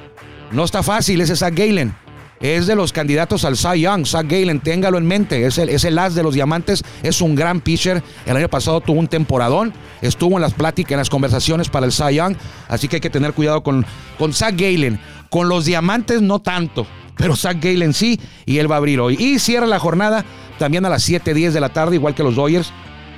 No 0.52 0.64
está 0.64 0.84
fácil 0.84 1.22
ese 1.22 1.36
Zach 1.36 1.54
Galen. 1.54 1.96
Es 2.42 2.68
de 2.68 2.76
los 2.76 2.92
candidatos 2.92 3.46
al 3.46 3.58
Cy 3.58 3.82
Young. 3.82 4.06
Zach 4.06 4.28
Galen, 4.28 4.60
téngalo 4.60 4.98
en 4.98 5.06
mente. 5.08 5.46
Es 5.46 5.58
el, 5.58 5.70
es 5.70 5.84
el 5.86 5.98
as 5.98 6.16
de 6.16 6.24
los 6.24 6.34
diamantes. 6.34 6.84
Es 7.02 7.22
un 7.22 7.34
gran 7.34 7.62
pitcher. 7.62 8.04
El 8.26 8.38
año 8.38 8.50
pasado 8.50 8.82
tuvo 8.82 9.00
un 9.00 9.08
temporadón. 9.08 9.74
Estuvo 10.02 10.36
en 10.36 10.42
las 10.42 10.54
pláticas, 10.54 10.92
en 10.92 10.98
las 11.00 11.10
conversaciones 11.10 11.70
para 11.70 11.86
el 11.86 11.92
Cy 11.92 12.16
Young. 12.16 12.36
Así 12.68 12.88
que 12.88 12.98
hay 12.98 13.02
que 13.02 13.10
tener 13.10 13.34
cuidado 13.34 13.64
con, 13.64 13.86
con 14.20 14.34
Zach 14.34 14.54
Galen. 14.56 15.00
Con 15.36 15.50
los 15.50 15.66
diamantes 15.66 16.22
no 16.22 16.40
tanto. 16.40 16.88
Pero 17.18 17.36
Zach 17.36 17.58
Galen 17.62 17.94
sí. 17.94 18.22
Y 18.46 18.60
él 18.60 18.72
va 18.72 18.76
a 18.76 18.78
abrir 18.78 19.02
hoy. 19.02 19.18
Y 19.20 19.40
cierra 19.40 19.66
la 19.66 19.80
jornada 19.80 20.24
también 20.60 20.86
a 20.86 20.90
las 20.90 21.04
7:10 21.10 21.52
de 21.52 21.60
la 21.60 21.68
tarde, 21.68 21.96
igual 21.96 22.16
que 22.16 22.24
los 22.24 22.36
Dodgers. 22.36 22.72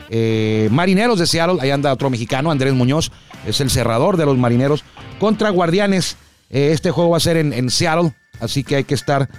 Eh, 0.10 0.68
marineros 0.72 1.20
de 1.20 1.28
Seattle. 1.28 1.60
Ahí 1.62 1.70
anda 1.70 1.94
otro 1.94 2.10
mexicano, 2.10 2.50
Andrés 2.50 2.74
Muñoz. 2.74 3.12
Es 3.46 3.62
el 3.62 3.70
cerrador 3.70 4.18
de 4.18 4.26
los 4.26 4.36
marineros. 4.36 4.84
Contra 5.20 5.52
Guardianes. 5.52 6.18
Eh, 6.50 6.72
este 6.72 6.90
juego 6.90 7.12
va 7.12 7.18
a 7.18 7.20
ser 7.20 7.38
en, 7.38 7.70
Seattle, 7.70 8.12
así 8.40 8.64
que 8.64 8.78
hay 8.78 8.84
que 8.84 8.96
estar 8.96 9.30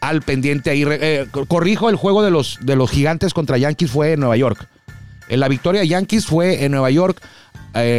al 0.00 0.22
pendiente 0.22 0.70
ahí. 0.70 0.84
Eh, 0.86 1.26
corrijo, 1.48 1.90
el 1.90 1.96
juego 1.96 2.22
de 2.22 2.30
los, 2.30 2.60
de 2.62 2.76
los 2.76 2.88
gigantes 2.88 3.34
contra 3.34 3.58
Yankees 3.58 3.90
fue 3.90 4.12
en 4.12 4.20
Nueva 4.20 4.36
York. 4.36 4.68
La 5.28 5.48
victoria 5.48 5.80
de 5.80 5.88
Yankees 5.88 6.26
fue 6.26 6.64
en 6.64 6.70
Nueva 6.70 6.92
York 6.92 7.20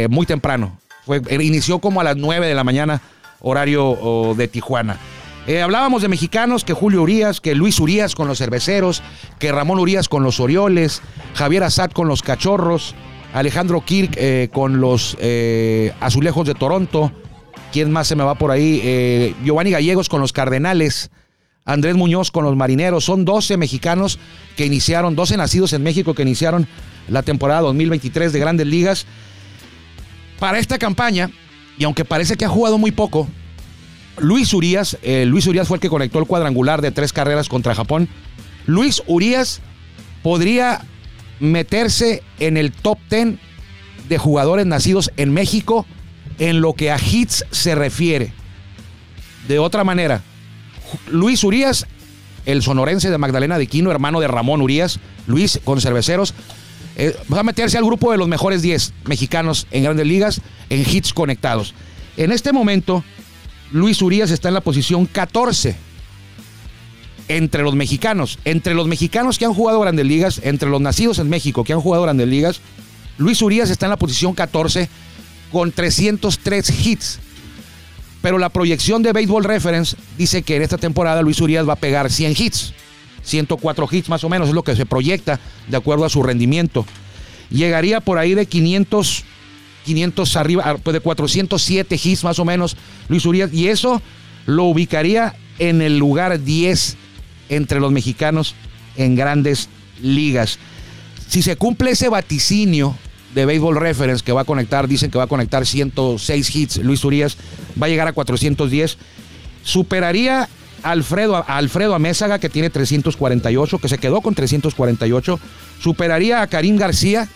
muy 0.08 0.24
temprano. 0.24 0.80
Fue, 1.04 1.20
inició 1.30 1.78
como 1.78 2.00
a 2.00 2.04
las 2.04 2.16
9 2.16 2.46
de 2.46 2.54
la 2.54 2.64
mañana, 2.64 3.02
horario 3.40 4.34
de 4.36 4.48
Tijuana. 4.48 4.98
Eh, 5.46 5.62
hablábamos 5.62 6.02
de 6.02 6.08
mexicanos, 6.08 6.64
que 6.64 6.74
Julio 6.74 7.02
Urias, 7.02 7.40
que 7.40 7.54
Luis 7.54 7.80
Urias 7.80 8.14
con 8.14 8.28
los 8.28 8.38
cerveceros, 8.38 9.02
que 9.38 9.50
Ramón 9.50 9.78
Urias 9.78 10.08
con 10.08 10.22
los 10.22 10.38
Orioles, 10.38 11.02
Javier 11.34 11.64
Azad 11.64 11.90
con 11.90 12.08
los 12.08 12.22
Cachorros, 12.22 12.94
Alejandro 13.32 13.80
Kirk 13.80 14.14
eh, 14.16 14.48
con 14.52 14.80
los 14.80 15.16
eh, 15.18 15.92
Azulejos 16.00 16.46
de 16.46 16.54
Toronto, 16.54 17.12
¿Quién 17.72 17.92
más 17.92 18.08
se 18.08 18.16
me 18.16 18.24
va 18.24 18.34
por 18.34 18.50
ahí? 18.50 19.32
Giovanni 19.44 19.70
Gallegos 19.70 20.08
con 20.08 20.20
los 20.20 20.32
Cardenales. 20.32 21.12
Andrés 21.64 21.94
Muñoz 21.94 22.32
con 22.32 22.44
los 22.44 22.56
Marineros. 22.56 23.04
Son 23.04 23.24
12 23.24 23.56
mexicanos 23.58 24.18
que 24.56 24.66
iniciaron, 24.66 25.14
12 25.14 25.36
nacidos 25.36 25.72
en 25.72 25.84
México 25.84 26.14
que 26.14 26.22
iniciaron 26.22 26.66
la 27.06 27.22
temporada 27.22 27.60
2023 27.60 28.32
de 28.32 28.40
Grandes 28.40 28.66
Ligas. 28.66 29.06
Para 30.40 30.58
esta 30.58 30.78
campaña, 30.78 31.30
y 31.80 31.84
aunque 31.84 32.04
parece 32.04 32.36
que 32.36 32.44
ha 32.44 32.48
jugado 32.50 32.76
muy 32.76 32.90
poco, 32.90 33.26
Luis 34.18 34.52
Urias, 34.52 34.98
eh, 35.02 35.24
Luis 35.24 35.46
Urias 35.46 35.66
fue 35.66 35.78
el 35.78 35.80
que 35.80 35.88
conectó 35.88 36.18
el 36.18 36.26
cuadrangular 36.26 36.82
de 36.82 36.90
tres 36.90 37.10
carreras 37.10 37.48
contra 37.48 37.74
Japón. 37.74 38.06
Luis 38.66 39.02
Urias 39.06 39.62
podría 40.22 40.82
meterse 41.40 42.22
en 42.38 42.58
el 42.58 42.70
top 42.70 42.98
10 43.08 43.38
de 44.10 44.18
jugadores 44.18 44.66
nacidos 44.66 45.10
en 45.16 45.32
México 45.32 45.86
en 46.38 46.60
lo 46.60 46.74
que 46.74 46.90
a 46.90 46.98
hits 46.98 47.46
se 47.50 47.74
refiere. 47.74 48.34
De 49.48 49.58
otra 49.58 49.82
manera, 49.82 50.20
Luis 51.10 51.42
Urias, 51.44 51.86
el 52.44 52.62
sonorense 52.62 53.08
de 53.08 53.16
Magdalena 53.16 53.56
de 53.56 53.68
Quino, 53.68 53.90
hermano 53.90 54.20
de 54.20 54.28
Ramón 54.28 54.60
Urias, 54.60 55.00
Luis 55.26 55.58
con 55.64 55.80
cerveceros, 55.80 56.34
eh, 56.96 57.16
va 57.32 57.40
a 57.40 57.44
meterse 57.44 57.78
al 57.78 57.84
grupo 57.84 58.10
de 58.12 58.18
los 58.18 58.28
mejores 58.28 58.62
10 58.62 58.92
mexicanos 59.04 59.66
en 59.70 59.84
grandes 59.84 60.06
ligas 60.06 60.40
en 60.68 60.80
hits 60.80 61.12
conectados. 61.12 61.74
En 62.16 62.32
este 62.32 62.52
momento, 62.52 63.04
Luis 63.72 64.02
Urias 64.02 64.30
está 64.30 64.48
en 64.48 64.54
la 64.54 64.60
posición 64.60 65.06
14 65.06 65.76
entre 67.28 67.62
los 67.62 67.74
mexicanos. 67.76 68.38
Entre 68.44 68.74
los 68.74 68.88
mexicanos 68.88 69.38
que 69.38 69.44
han 69.44 69.54
jugado 69.54 69.80
grandes 69.80 70.04
ligas, 70.04 70.40
entre 70.42 70.68
los 70.68 70.80
nacidos 70.80 71.18
en 71.20 71.28
México 71.28 71.64
que 71.64 71.72
han 71.72 71.80
jugado 71.80 72.02
grandes 72.02 72.28
ligas, 72.28 72.60
Luis 73.18 73.40
Urias 73.40 73.70
está 73.70 73.86
en 73.86 73.90
la 73.90 73.98
posición 73.98 74.34
14 74.34 74.88
con 75.52 75.72
303 75.72 76.86
hits. 76.86 77.20
Pero 78.20 78.38
la 78.38 78.48
proyección 78.48 79.02
de 79.02 79.12
Baseball 79.12 79.44
Reference 79.44 79.96
dice 80.18 80.42
que 80.42 80.56
en 80.56 80.62
esta 80.62 80.76
temporada 80.76 81.22
Luis 81.22 81.40
Urias 81.40 81.68
va 81.68 81.74
a 81.74 81.76
pegar 81.76 82.10
100 82.10 82.34
hits. 82.36 82.74
104 83.22 83.88
hits 83.90 84.08
más 84.08 84.24
o 84.24 84.28
menos 84.28 84.48
es 84.48 84.54
lo 84.54 84.62
que 84.62 84.76
se 84.76 84.86
proyecta 84.86 85.40
de 85.68 85.76
acuerdo 85.76 86.04
a 86.04 86.08
su 86.08 86.22
rendimiento. 86.22 86.86
Llegaría 87.50 88.00
por 88.00 88.18
ahí 88.18 88.34
de 88.34 88.46
500 88.46 89.24
500 89.84 90.36
arriba, 90.36 90.62
ah, 90.66 90.76
pues 90.76 90.92
de 90.94 91.00
407 91.00 91.98
hits 92.02 92.24
más 92.24 92.38
o 92.38 92.44
menos, 92.44 92.76
Luis 93.08 93.24
Urias, 93.24 93.52
y 93.52 93.68
eso 93.68 94.02
lo 94.46 94.64
ubicaría 94.64 95.34
en 95.58 95.82
el 95.82 95.98
lugar 95.98 96.42
10 96.42 96.96
entre 97.48 97.80
los 97.80 97.92
mexicanos 97.92 98.54
en 98.96 99.16
grandes 99.16 99.68
ligas. 100.02 100.58
Si 101.28 101.42
se 101.42 101.56
cumple 101.56 101.92
ese 101.92 102.08
vaticinio 102.08 102.96
de 103.34 103.46
Baseball 103.46 103.76
Reference 103.76 104.24
que 104.24 104.32
va 104.32 104.42
a 104.42 104.44
conectar, 104.44 104.88
dicen 104.88 105.10
que 105.10 105.18
va 105.18 105.24
a 105.24 105.28
conectar 105.28 105.66
106 105.66 106.56
hits, 106.56 106.76
Luis 106.78 107.04
Urias 107.04 107.36
va 107.80 107.86
a 107.86 107.88
llegar 107.88 108.08
a 108.08 108.12
410, 108.12 108.98
superaría 109.62 110.48
Alfredo, 110.82 111.36
a 111.36 111.42
Alfredo 111.42 111.94
Amézaga 111.94 112.38
que 112.38 112.48
tiene 112.48 112.70
348, 112.70 113.78
que 113.78 113.88
se 113.88 113.98
quedó 113.98 114.20
con 114.20 114.34
348, 114.34 115.40
superaría 115.80 116.42
a 116.42 116.46
Karim 116.46 116.76
García 116.76 117.28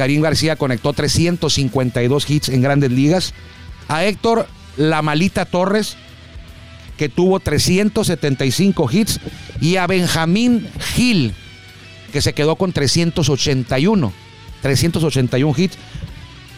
Karim 0.00 0.22
García 0.22 0.56
conectó 0.56 0.94
352 0.94 2.30
hits 2.30 2.48
en 2.48 2.62
grandes 2.62 2.90
ligas. 2.90 3.34
A 3.86 4.06
Héctor 4.06 4.46
La 4.78 5.02
Malita 5.02 5.44
Torres, 5.44 5.98
que 6.96 7.10
tuvo 7.10 7.38
375 7.38 8.88
hits. 8.90 9.20
Y 9.60 9.76
a 9.76 9.86
Benjamín 9.86 10.66
Gil, 10.94 11.34
que 12.14 12.22
se 12.22 12.32
quedó 12.32 12.56
con 12.56 12.72
381. 12.72 14.10
381 14.62 15.54
hits. 15.58 15.76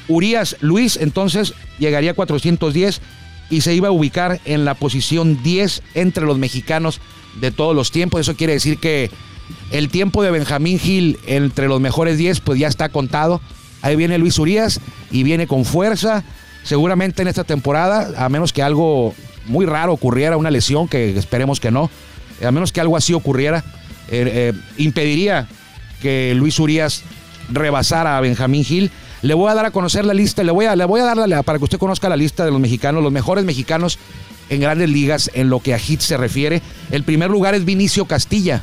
Urias 0.06 0.56
Luis 0.60 0.96
entonces 1.00 1.54
llegaría 1.80 2.12
a 2.12 2.14
410 2.14 3.00
y 3.52 3.61
se 3.61 3.75
iba 3.75 3.88
a 3.88 3.92
ubicar 3.92 4.40
en 4.47 4.64
la 4.64 4.73
posición 4.73 5.42
10 5.42 5.82
entre 5.92 6.25
los 6.25 6.38
mexicanos 6.38 7.02
de 7.38 7.50
todos 7.50 7.76
los 7.76 7.90
tiempos. 7.90 8.23
Eso 8.23 8.35
quiere 8.35 8.54
decir 8.54 8.78
que 8.78 9.11
el 9.71 9.90
tiempo 9.90 10.23
de 10.23 10.30
Benjamín 10.30 10.78
Gil 10.78 11.18
entre 11.26 11.68
los 11.68 11.78
mejores 11.78 12.16
10 12.16 12.40
pues 12.40 12.59
ya 12.59 12.66
está 12.66 12.88
contado. 12.88 13.42
Ahí 13.82 13.94
viene 13.94 14.16
Luis 14.16 14.38
Urias 14.38 14.80
y 15.11 15.23
viene 15.23 15.47
con 15.47 15.66
fuerza. 15.66 16.25
Seguramente 16.62 17.21
en 17.21 17.28
esta 17.28 17.44
temporada, 17.44 18.25
a 18.25 18.30
menos 18.30 18.54
que 18.54 18.62
algo 18.62 19.12
muy 19.44 19.66
raro 19.66 19.92
ocurriera, 19.92 20.38
una 20.38 20.50
lesión, 20.50 20.88
que 20.88 21.18
esperemos 21.18 21.61
que 21.61 21.71
no, 21.71 21.90
a 22.42 22.50
menos 22.52 22.73
que 22.73 22.80
algo 22.80 22.97
así 22.97 23.12
ocurriera, 23.12 23.62
eh, 24.09 24.30
eh, 24.32 24.52
impediría 24.78 25.47
que 26.00 26.32
Luis 26.35 26.59
Urias 26.59 27.02
rebasara 27.50 28.16
a 28.16 28.21
Benjamín 28.23 28.64
Gil. 28.64 28.90
Le 29.22 29.34
voy 29.34 29.50
a 29.50 29.54
dar 29.54 29.64
a 29.64 29.70
conocer 29.70 30.04
la 30.04 30.12
lista, 30.14 30.42
le 30.42 30.50
voy 30.50 30.66
a, 30.66 30.74
le 30.74 30.84
voy 30.84 31.00
a 31.00 31.04
dar 31.04 31.44
para 31.44 31.58
que 31.58 31.64
usted 31.64 31.78
conozca 31.78 32.08
la 32.08 32.16
lista 32.16 32.44
de 32.44 32.50
los 32.50 32.58
mexicanos, 32.58 33.04
los 33.04 33.12
mejores 33.12 33.44
mexicanos 33.44 34.00
en 34.48 34.60
grandes 34.60 34.90
ligas 34.90 35.30
en 35.34 35.48
lo 35.48 35.60
que 35.60 35.74
a 35.74 35.78
hits 35.78 36.02
se 36.04 36.16
refiere. 36.16 36.60
El 36.90 37.04
primer 37.04 37.30
lugar 37.30 37.54
es 37.54 37.64
Vinicio 37.64 38.06
Castilla, 38.06 38.62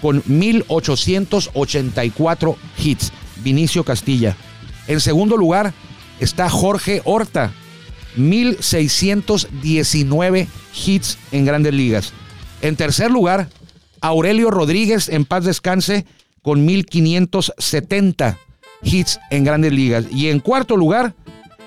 con 0.00 0.22
1.884 0.24 2.56
hits. 2.78 3.12
Vinicio 3.42 3.82
Castilla. 3.84 4.36
En 4.86 5.00
segundo 5.00 5.36
lugar 5.36 5.74
está 6.20 6.48
Jorge 6.48 7.02
Horta, 7.04 7.50
1.619 8.16 10.46
hits 10.86 11.18
en 11.32 11.44
grandes 11.44 11.74
ligas. 11.74 12.12
En 12.62 12.76
tercer 12.76 13.10
lugar, 13.10 13.48
Aurelio 14.00 14.52
Rodríguez, 14.52 15.08
en 15.08 15.24
paz 15.24 15.44
descanse, 15.44 16.06
con 16.42 16.64
1.570 16.66 18.36
hits 18.84 19.18
en 19.30 19.44
grandes 19.44 19.72
ligas. 19.72 20.04
Y 20.10 20.28
en 20.28 20.40
cuarto 20.40 20.76
lugar 20.76 21.14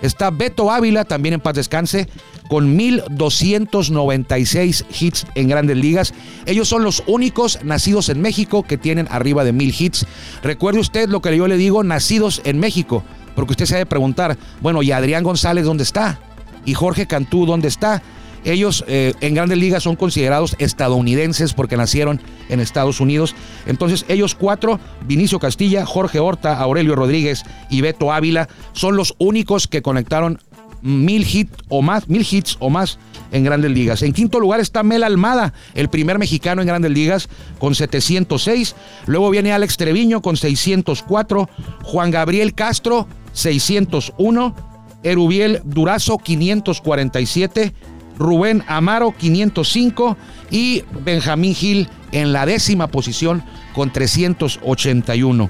está 0.02 0.30
Beto 0.30 0.72
Ávila, 0.72 1.06
también 1.06 1.34
en 1.34 1.42
paz 1.42 1.56
descanse, 1.56 2.08
con 2.50 2.78
1.296 2.78 4.86
hits 5.00 5.26
en 5.36 5.48
grandes 5.48 5.78
ligas. 5.78 6.14
Ellos 6.46 6.68
son 6.68 6.84
los 6.84 7.04
únicos 7.08 7.60
nacidos 7.64 8.10
en 8.10 8.22
México 8.22 8.64
que 8.64 8.78
tienen 8.78 9.08
arriba 9.10 9.44
de 9.44 9.54
1.000 9.54 9.82
hits. 9.82 10.06
Recuerde 10.44 10.80
usted 10.80 11.10
lo 11.10 11.22
que 11.22 11.36
yo 11.36 11.48
le 11.48 11.58
digo, 11.58 11.84
nacidos 11.84 12.42
en 12.46 12.60
México, 12.60 13.04
porque 13.36 13.52
usted 13.52 13.66
se 13.66 13.82
ha 13.82 13.86
preguntar, 13.86 14.38
bueno, 14.62 14.84
¿y 14.84 14.92
Adrián 14.92 15.24
González 15.24 15.66
dónde 15.66 15.84
está? 15.84 16.20
¿Y 16.66 16.74
Jorge 16.74 17.08
Cantú 17.08 17.46
dónde 17.46 17.68
está? 17.68 18.02
Ellos 18.48 18.86
eh, 18.88 19.14
en 19.20 19.34
grandes 19.34 19.58
ligas 19.58 19.84
son 19.84 19.98
considerados 19.98 20.56
estadounidenses 20.58 21.54
porque 21.54 21.76
nacieron 21.76 22.22
en 22.48 22.62
Estados 22.62 23.02
Unidos. 23.02 23.36
Entonces 23.66 24.06
ellos 24.08 24.36
cuatro, 24.36 24.80
Vinicio 25.06 25.38
Castilla, 25.38 25.86
Jorge 25.86 26.20
Horta, 26.20 26.58
Aurelio 26.58 26.96
Rodríguez 26.96 27.44
y 27.70 27.82
Beto 27.82 28.14
Ávila, 28.14 28.48
son 28.72 28.96
los 28.96 29.16
únicos 29.18 29.68
que 29.68 29.82
conectaron 29.82 30.40
mil 30.82 31.28
hits 31.30 31.58
o 31.68 31.82
más, 31.82 32.08
mil 32.08 32.26
hits 32.30 32.56
o 32.60 32.70
más 32.70 33.00
en 33.34 33.44
grandes 33.44 33.72
ligas. 33.72 34.02
En 34.02 34.14
quinto 34.14 34.40
lugar 34.40 34.62
está 34.62 34.82
Mel 34.82 35.04
Almada, 35.04 35.54
el 35.74 35.90
primer 35.90 36.18
mexicano 36.18 36.62
en 36.62 36.68
grandes 36.68 36.92
ligas 36.92 37.28
con 37.60 37.76
706. 37.76 38.76
Luego 39.08 39.30
viene 39.30 39.52
Alex 39.52 39.76
Treviño 39.76 40.22
con 40.22 40.38
604. 40.38 41.50
Juan 41.84 42.12
Gabriel 42.12 42.54
Castro, 42.54 43.08
601. 43.34 44.56
Erubiel 45.04 45.62
Durazo, 45.64 46.18
547. 46.18 47.74
Rubén 48.18 48.64
Amaro, 48.68 49.14
505. 49.18 50.18
Y 50.50 50.84
Benjamín 51.04 51.54
Gil 51.54 51.90
en 52.12 52.34
la 52.34 52.46
décima 52.46 52.88
posición 52.88 53.44
con 53.74 53.92
381. 53.92 55.50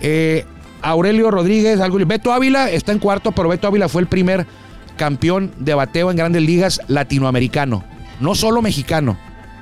Eh, 0.00 0.44
Aurelio 0.82 1.30
Rodríguez, 1.30 1.80
Beto 2.06 2.32
Ávila 2.32 2.70
está 2.70 2.92
en 2.92 2.98
cuarto, 2.98 3.32
pero 3.32 3.48
Beto 3.48 3.66
Ávila 3.66 3.88
fue 3.88 4.02
el 4.02 4.08
primer 4.08 4.46
campeón 4.96 5.52
de 5.58 5.74
bateo 5.74 6.10
en 6.10 6.16
grandes 6.16 6.42
ligas 6.42 6.80
latinoamericano, 6.88 7.84
no 8.20 8.34
solo 8.34 8.62
mexicano. 8.62 9.18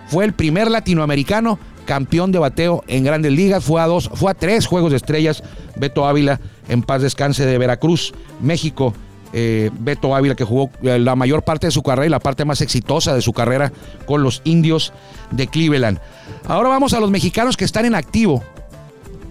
Fue 0.06 0.24
el 0.24 0.32
primer 0.32 0.70
latinoamericano 0.70 1.58
campeón 1.86 2.32
de 2.32 2.38
bateo 2.38 2.84
en 2.86 3.04
grandes 3.04 3.32
ligas. 3.32 3.64
Fue 3.64 3.80
a 3.80 3.86
dos, 3.86 4.10
fue 4.14 4.30
a 4.30 4.34
tres 4.34 4.66
juegos 4.66 4.90
de 4.90 4.96
estrellas. 4.96 5.42
Beto 5.76 6.06
Ávila, 6.06 6.40
en 6.68 6.82
paz 6.82 7.02
descanse 7.02 7.46
de 7.46 7.58
Veracruz, 7.58 8.12
México. 8.40 8.94
Eh, 9.36 9.70
Beto 9.80 10.14
Ávila, 10.14 10.36
que 10.36 10.44
jugó 10.44 10.70
eh, 10.84 10.96
la 11.00 11.16
mayor 11.16 11.42
parte 11.42 11.66
de 11.66 11.72
su 11.72 11.82
carrera 11.82 12.06
y 12.06 12.08
la 12.08 12.20
parte 12.20 12.44
más 12.44 12.60
exitosa 12.60 13.16
de 13.16 13.20
su 13.20 13.32
carrera 13.32 13.72
con 14.06 14.22
los 14.22 14.40
indios 14.44 14.92
de 15.32 15.48
Cleveland. 15.48 15.98
Ahora 16.46 16.68
vamos 16.68 16.92
a 16.92 17.00
los 17.00 17.10
mexicanos 17.10 17.56
que 17.56 17.64
están 17.64 17.84
en 17.84 17.96
activo, 17.96 18.44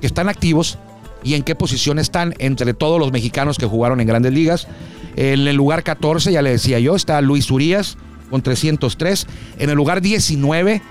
que 0.02 0.08
están 0.08 0.28
activos 0.28 0.78
y 1.24 1.36
en 1.36 1.44
qué 1.44 1.56
posición 1.56 2.00
están 2.00 2.34
entre 2.40 2.74
todos 2.74 3.00
los 3.00 3.14
mexicanos 3.14 3.58
que 3.58 3.66
jugaron 3.66 4.02
en 4.02 4.08
grandes 4.08 4.34
ligas. 4.34 4.68
En 5.16 5.48
el 5.48 5.56
lugar 5.56 5.84
14, 5.84 6.34
ya 6.34 6.42
le 6.42 6.50
decía 6.50 6.80
yo, 6.80 6.98
está 6.98 7.22
Luis 7.22 7.50
Urias 7.50 7.98
con 8.30 8.42
303. 8.42 9.26
En 9.60 9.70
el 9.70 9.78
lugar 9.78 10.02
19 10.02 10.82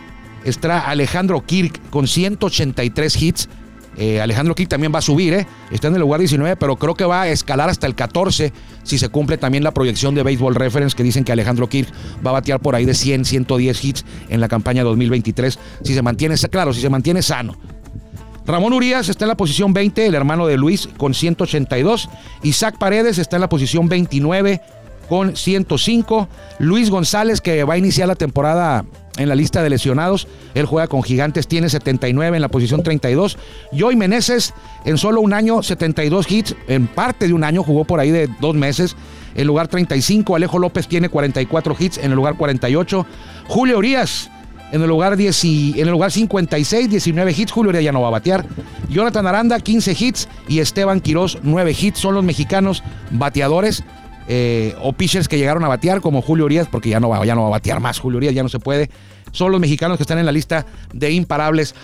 está 0.46 0.88
Alejandro 0.88 1.44
Kirk 1.44 1.78
con 1.90 2.08
183 2.08 3.22
hits. 3.22 3.48
Eh, 3.96 4.20
Alejandro 4.20 4.54
Kirk 4.54 4.70
también 4.70 4.92
va 4.94 5.00
a 5.00 5.02
subir, 5.02 5.34
¿eh? 5.34 5.46
está 5.70 5.88
en 5.88 5.94
el 5.94 6.00
lugar 6.00 6.18
19, 6.18 6.56
pero 6.56 6.76
creo 6.76 6.94
que 6.94 7.04
va 7.04 7.22
a 7.22 7.28
escalar 7.28 7.68
hasta 7.68 7.86
el 7.86 7.94
14 7.94 8.52
si 8.84 8.98
se 8.98 9.08
cumple 9.10 9.36
también 9.36 9.64
la 9.64 9.72
proyección 9.72 10.14
de 10.14 10.22
Baseball 10.22 10.54
Reference 10.54 10.96
que 10.96 11.02
dicen 11.02 11.24
que 11.24 11.32
Alejandro 11.32 11.68
Kirk 11.68 11.92
va 12.24 12.30
a 12.30 12.34
batear 12.34 12.60
por 12.60 12.74
ahí 12.74 12.86
de 12.86 12.94
100, 12.94 13.26
110 13.26 13.84
hits 13.84 14.04
en 14.30 14.40
la 14.40 14.48
campaña 14.48 14.82
2023 14.82 15.58
si 15.82 15.94
se 15.94 16.02
mantiene, 16.02 16.36
claro, 16.50 16.72
si 16.72 16.80
se 16.80 16.88
mantiene 16.88 17.22
sano. 17.22 17.56
Ramón 18.44 18.72
Urias 18.72 19.08
está 19.08 19.24
en 19.24 19.28
la 19.28 19.36
posición 19.36 19.72
20, 19.72 20.04
el 20.06 20.14
hermano 20.14 20.46
de 20.46 20.56
Luis, 20.56 20.88
con 20.96 21.14
182. 21.14 22.08
Isaac 22.42 22.76
Paredes 22.76 23.18
está 23.18 23.36
en 23.36 23.42
la 23.42 23.48
posición 23.48 23.88
29 23.88 24.60
con 25.12 25.36
105. 25.36 26.26
Luis 26.58 26.88
González, 26.88 27.42
que 27.42 27.64
va 27.64 27.74
a 27.74 27.76
iniciar 27.76 28.08
la 28.08 28.14
temporada 28.14 28.86
en 29.18 29.28
la 29.28 29.34
lista 29.34 29.62
de 29.62 29.68
lesionados. 29.68 30.26
Él 30.54 30.64
juega 30.64 30.88
con 30.88 31.02
Gigantes, 31.02 31.46
tiene 31.46 31.68
79 31.68 32.34
en 32.34 32.40
la 32.40 32.48
posición 32.48 32.82
32. 32.82 33.36
Joey 33.78 33.94
Meneses, 33.94 34.54
en 34.86 34.96
solo 34.96 35.20
un 35.20 35.34
año, 35.34 35.62
72 35.62 36.32
hits. 36.32 36.56
En 36.66 36.86
parte 36.86 37.26
de 37.26 37.34
un 37.34 37.44
año, 37.44 37.62
jugó 37.62 37.84
por 37.84 38.00
ahí 38.00 38.10
de 38.10 38.26
dos 38.40 38.54
meses. 38.54 38.96
En 39.34 39.46
lugar 39.46 39.68
35, 39.68 40.34
Alejo 40.34 40.58
López 40.58 40.88
tiene 40.88 41.10
44 41.10 41.76
hits 41.78 41.98
en 41.98 42.06
el 42.06 42.16
lugar 42.16 42.38
48. 42.38 43.06
Julio 43.48 43.76
Urias 43.76 44.30
en 44.72 44.80
el 44.80 44.88
lugar 44.88 45.18
10 45.18 45.44
y, 45.44 45.72
en 45.74 45.88
el 45.88 45.90
lugar 45.90 46.10
56, 46.10 46.88
19 46.88 47.34
hits. 47.36 47.52
Julio 47.52 47.68
Urias 47.68 47.84
ya 47.84 47.92
no 47.92 48.00
va 48.00 48.08
a 48.08 48.12
batear. 48.12 48.46
Jonathan 48.88 49.26
Aranda, 49.26 49.60
15 49.60 49.92
hits. 49.92 50.28
Y 50.48 50.60
Esteban 50.60 51.02
Quirós, 51.02 51.38
9 51.42 51.76
hits. 51.78 51.98
Son 51.98 52.14
los 52.14 52.24
mexicanos 52.24 52.82
bateadores 53.10 53.84
eh, 54.28 54.74
o 54.80 54.92
pitchers 54.92 55.28
que 55.28 55.38
llegaron 55.38 55.64
a 55.64 55.68
batear, 55.68 56.00
como 56.00 56.22
Julio 56.22 56.44
Urias, 56.44 56.68
porque 56.70 56.88
ya 56.88 57.00
no, 57.00 57.08
va, 57.08 57.24
ya 57.24 57.34
no 57.34 57.42
va 57.42 57.48
a 57.48 57.50
batear 57.52 57.80
más. 57.80 57.98
Julio 57.98 58.18
Urias 58.18 58.34
ya 58.34 58.42
no 58.42 58.48
se 58.48 58.58
puede. 58.58 58.90
Son 59.32 59.50
los 59.50 59.60
mexicanos 59.60 59.96
que 59.96 60.02
están 60.02 60.18
en 60.18 60.26
la 60.26 60.32
lista 60.32 60.66
de 60.92 61.10
imparables 61.10 61.74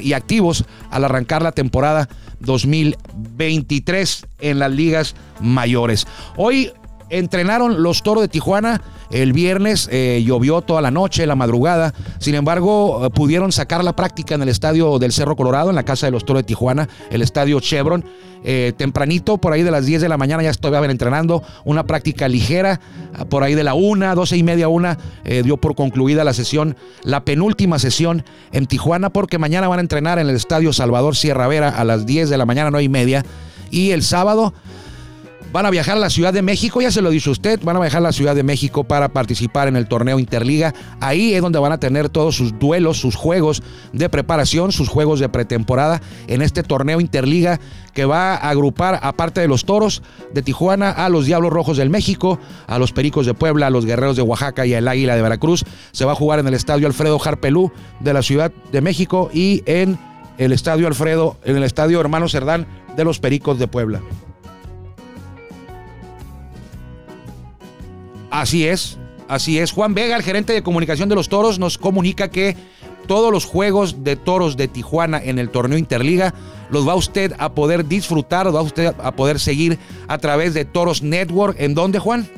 y 0.00 0.12
activos 0.12 0.64
al 0.90 1.04
arrancar 1.04 1.42
la 1.42 1.52
temporada 1.52 2.08
2023 2.40 4.26
en 4.40 4.58
las 4.58 4.70
ligas 4.70 5.16
mayores. 5.40 6.06
Hoy 6.36 6.72
entrenaron 7.10 7.82
los 7.82 8.02
toros 8.02 8.22
de 8.22 8.28
Tijuana. 8.28 8.80
El 9.10 9.32
viernes 9.32 9.88
eh, 9.92 10.22
llovió 10.24 10.62
toda 10.62 10.80
la 10.80 10.90
noche, 10.90 11.26
la 11.26 11.36
madrugada. 11.36 11.94
Sin 12.18 12.34
embargo, 12.34 13.06
eh, 13.06 13.10
pudieron 13.10 13.52
sacar 13.52 13.84
la 13.84 13.94
práctica 13.94 14.34
en 14.34 14.42
el 14.42 14.48
estadio 14.48 14.98
del 14.98 15.12
Cerro 15.12 15.36
Colorado, 15.36 15.70
en 15.70 15.76
la 15.76 15.84
casa 15.84 16.06
de 16.06 16.12
los 16.12 16.24
toros 16.24 16.42
de 16.42 16.46
Tijuana, 16.46 16.88
el 17.10 17.22
estadio 17.22 17.60
Chevron. 17.60 18.04
Eh, 18.46 18.74
tempranito, 18.76 19.38
por 19.38 19.54
ahí 19.54 19.62
de 19.62 19.70
las 19.70 19.86
10 19.86 20.02
de 20.02 20.08
la 20.08 20.18
mañana, 20.18 20.42
ya 20.42 20.50
estoy 20.50 20.74
entrenando. 20.90 21.42
Una 21.64 21.84
práctica 21.84 22.28
ligera, 22.28 22.78
por 23.30 23.42
ahí 23.42 23.54
de 23.54 23.64
la 23.64 23.72
1, 23.72 24.14
12 24.14 24.36
y 24.36 24.42
media, 24.42 24.68
1, 24.68 24.96
dio 25.42 25.56
por 25.56 25.74
concluida 25.74 26.24
la 26.24 26.34
sesión, 26.34 26.76
la 27.04 27.24
penúltima 27.24 27.78
sesión 27.78 28.22
en 28.52 28.66
Tijuana, 28.66 29.08
porque 29.08 29.38
mañana 29.38 29.68
van 29.68 29.78
a 29.78 29.82
entrenar 29.82 30.18
en 30.18 30.28
el 30.28 30.36
estadio 30.36 30.74
Salvador 30.74 31.16
Sierra 31.16 31.48
Vera 31.48 31.70
a 31.70 31.84
las 31.84 32.04
10 32.04 32.28
de 32.28 32.36
la 32.36 32.44
mañana, 32.44 32.70
9 32.70 32.84
y 32.84 32.88
media. 32.90 33.24
Y 33.70 33.92
el 33.92 34.02
sábado 34.02 34.52
Van 35.54 35.66
a 35.66 35.70
viajar 35.70 35.96
a 35.96 36.00
la 36.00 36.10
Ciudad 36.10 36.32
de 36.32 36.42
México, 36.42 36.80
ya 36.80 36.90
se 36.90 37.00
lo 37.00 37.10
dice 37.10 37.30
usted, 37.30 37.60
van 37.62 37.76
a 37.76 37.80
viajar 37.80 37.98
a 37.98 38.08
la 38.08 38.12
Ciudad 38.12 38.34
de 38.34 38.42
México 38.42 38.82
para 38.82 39.10
participar 39.10 39.68
en 39.68 39.76
el 39.76 39.86
torneo 39.86 40.18
Interliga. 40.18 40.74
Ahí 40.98 41.32
es 41.32 41.42
donde 41.42 41.60
van 41.60 41.70
a 41.70 41.78
tener 41.78 42.08
todos 42.08 42.34
sus 42.34 42.58
duelos, 42.58 42.98
sus 42.98 43.14
juegos 43.14 43.62
de 43.92 44.08
preparación, 44.08 44.72
sus 44.72 44.88
juegos 44.88 45.20
de 45.20 45.28
pretemporada 45.28 46.02
en 46.26 46.42
este 46.42 46.64
torneo 46.64 47.00
Interliga 47.00 47.60
que 47.92 48.04
va 48.04 48.34
a 48.34 48.50
agrupar, 48.50 48.98
aparte 49.00 49.42
de 49.42 49.46
los 49.46 49.64
toros 49.64 50.02
de 50.32 50.42
Tijuana, 50.42 50.90
a 50.90 51.08
los 51.08 51.24
Diablos 51.24 51.52
Rojos 51.52 51.76
del 51.76 51.88
México, 51.88 52.40
a 52.66 52.80
los 52.80 52.90
Pericos 52.90 53.24
de 53.24 53.34
Puebla, 53.34 53.68
a 53.68 53.70
los 53.70 53.86
Guerreros 53.86 54.16
de 54.16 54.22
Oaxaca 54.22 54.66
y 54.66 54.74
al 54.74 54.88
Águila 54.88 55.14
de 55.14 55.22
Veracruz. 55.22 55.64
Se 55.92 56.04
va 56.04 56.10
a 56.10 56.16
jugar 56.16 56.40
en 56.40 56.48
el 56.48 56.54
Estadio 56.54 56.88
Alfredo 56.88 57.20
Jarpelú 57.20 57.70
de 58.00 58.12
la 58.12 58.22
Ciudad 58.22 58.50
de 58.72 58.80
México 58.80 59.30
y 59.32 59.62
en 59.66 60.00
el 60.36 60.50
Estadio 60.50 60.88
Alfredo, 60.88 61.36
en 61.44 61.56
el 61.56 61.62
Estadio 61.62 62.00
Hermano 62.00 62.28
Cerdán 62.28 62.66
de 62.96 63.04
los 63.04 63.20
Pericos 63.20 63.60
de 63.60 63.68
Puebla. 63.68 64.02
Así 68.44 68.68
es, 68.68 68.98
así 69.26 69.58
es. 69.58 69.72
Juan 69.72 69.94
Vega, 69.94 70.16
el 70.16 70.22
gerente 70.22 70.52
de 70.52 70.62
comunicación 70.62 71.08
de 71.08 71.14
los 71.14 71.30
Toros, 71.30 71.58
nos 71.58 71.78
comunica 71.78 72.28
que 72.28 72.54
todos 73.06 73.32
los 73.32 73.46
juegos 73.46 74.04
de 74.04 74.16
toros 74.16 74.58
de 74.58 74.68
Tijuana 74.68 75.18
en 75.18 75.38
el 75.38 75.48
torneo 75.48 75.78
Interliga 75.78 76.34
los 76.68 76.86
va 76.86 76.94
usted 76.94 77.32
a 77.38 77.54
poder 77.54 77.88
disfrutar, 77.88 78.44
los 78.44 78.54
va 78.54 78.60
usted 78.60 78.94
a 79.02 79.12
poder 79.12 79.40
seguir 79.40 79.78
a 80.08 80.18
través 80.18 80.52
de 80.52 80.66
Toros 80.66 81.00
Network. 81.00 81.56
¿En 81.58 81.74
dónde, 81.74 81.98
Juan? 81.98 82.28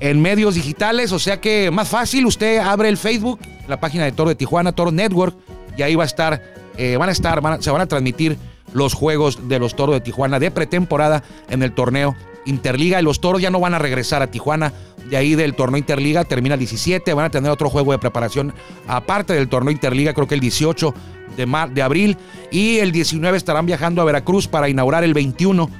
En 0.00 0.20
medios 0.20 0.54
digitales, 0.54 1.12
o 1.12 1.18
sea 1.18 1.40
que 1.40 1.70
más 1.70 1.88
fácil, 1.88 2.26
usted 2.26 2.58
abre 2.58 2.90
el 2.90 2.98
Facebook, 2.98 3.40
la 3.68 3.80
página 3.80 4.04
de 4.04 4.12
Toro 4.12 4.28
de 4.28 4.34
Tijuana, 4.34 4.72
Toros 4.72 4.92
Network, 4.92 5.34
y 5.78 5.80
ahí 5.80 5.94
va 5.94 6.02
a 6.02 6.06
estar, 6.06 6.42
eh, 6.76 6.98
van 6.98 7.08
a 7.08 7.12
estar, 7.12 7.40
se 7.62 7.70
van 7.70 7.80
a 7.80 7.86
transmitir 7.86 8.36
los 8.74 8.92
juegos 8.92 9.48
de 9.48 9.58
los 9.58 9.74
Toros 9.74 9.94
de 9.94 10.02
Tijuana 10.02 10.38
de 10.38 10.50
pretemporada 10.50 11.24
en 11.48 11.62
el 11.62 11.72
torneo 11.72 12.14
Interliga 12.46 13.00
y 13.00 13.04
los 13.04 13.20
Toros 13.20 13.42
ya 13.42 13.50
no 13.50 13.60
van 13.60 13.74
a 13.74 13.78
regresar 13.78 14.22
a 14.22 14.30
Tijuana. 14.30 14.72
De 15.08 15.16
ahí 15.16 15.34
del 15.34 15.54
torneo 15.54 15.78
Interliga 15.78 16.24
termina 16.24 16.54
el 16.54 16.60
17, 16.60 17.14
van 17.14 17.26
a 17.26 17.30
tener 17.30 17.50
otro 17.50 17.70
juego 17.70 17.92
de 17.92 17.98
preparación 17.98 18.54
aparte 18.86 19.32
del 19.32 19.48
torneo 19.48 19.72
Interliga, 19.72 20.14
creo 20.14 20.28
que 20.28 20.34
el 20.34 20.40
18 20.40 20.94
de, 21.36 21.68
de 21.72 21.82
abril 21.82 22.16
y 22.50 22.78
el 22.78 22.92
19 22.92 23.36
estarán 23.36 23.66
viajando 23.66 24.02
a 24.02 24.04
Veracruz 24.04 24.46
para 24.46 24.68
inaugurar 24.68 25.04
el 25.04 25.14
21 25.14 25.70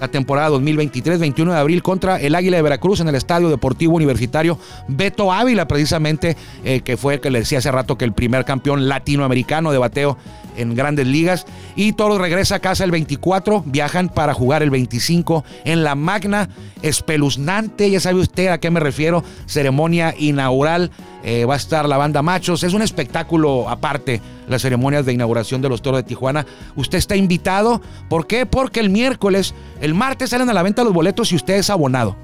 la 0.00 0.08
temporada 0.08 0.50
2023-21 0.50 1.52
de 1.52 1.58
abril 1.58 1.82
contra 1.82 2.20
el 2.20 2.34
Águila 2.34 2.56
de 2.56 2.62
Veracruz 2.62 3.00
en 3.00 3.08
el 3.08 3.14
Estadio 3.14 3.48
Deportivo 3.48 3.96
Universitario 3.96 4.58
Beto 4.88 5.32
Ávila, 5.32 5.66
precisamente, 5.68 6.36
eh, 6.64 6.80
que 6.80 6.96
fue 6.96 7.14
el 7.14 7.20
que 7.20 7.30
le 7.30 7.40
decía 7.40 7.58
hace 7.58 7.70
rato 7.70 7.96
que 7.96 8.04
el 8.04 8.12
primer 8.12 8.44
campeón 8.44 8.88
latinoamericano 8.88 9.72
de 9.72 9.78
bateo 9.78 10.18
en 10.56 10.74
grandes 10.74 11.06
ligas. 11.06 11.46
Y 11.76 11.92
Toros 11.92 12.20
regresa 12.20 12.56
a 12.56 12.60
casa 12.60 12.84
el 12.84 12.90
24, 12.90 13.62
viajan 13.66 14.08
para 14.08 14.34
jugar 14.34 14.62
el 14.62 14.70
25 14.70 15.44
en 15.64 15.84
la 15.84 15.94
magna, 15.94 16.48
espeluznante, 16.82 17.90
ya 17.90 18.00
sabe 18.00 18.20
usted 18.20 18.48
a 18.48 18.58
qué 18.58 18.70
me 18.70 18.80
refiero, 18.80 19.24
ceremonia 19.46 20.14
inaugural. 20.18 20.90
Eh, 21.24 21.46
va 21.46 21.54
a 21.54 21.56
estar 21.56 21.88
la 21.88 21.96
banda 21.96 22.20
Machos, 22.20 22.62
es 22.64 22.74
un 22.74 22.82
espectáculo 22.82 23.68
aparte 23.68 24.20
las 24.46 24.60
ceremonias 24.60 25.06
de 25.06 25.14
inauguración 25.14 25.62
de 25.62 25.70
los 25.70 25.80
Toros 25.80 26.00
de 26.00 26.04
Tijuana. 26.04 26.44
Usted 26.76 26.98
está 26.98 27.16
invitado, 27.16 27.80
¿por 28.10 28.26
qué? 28.26 28.44
Porque 28.44 28.80
el 28.80 28.90
miércoles, 28.90 29.54
el 29.80 29.94
martes 29.94 30.30
salen 30.30 30.50
a 30.50 30.52
la 30.52 30.62
venta 30.62 30.84
los 30.84 30.92
boletos 30.92 31.32
y 31.32 31.36
usted 31.36 31.54
es 31.54 31.70
abonado. 31.70 32.14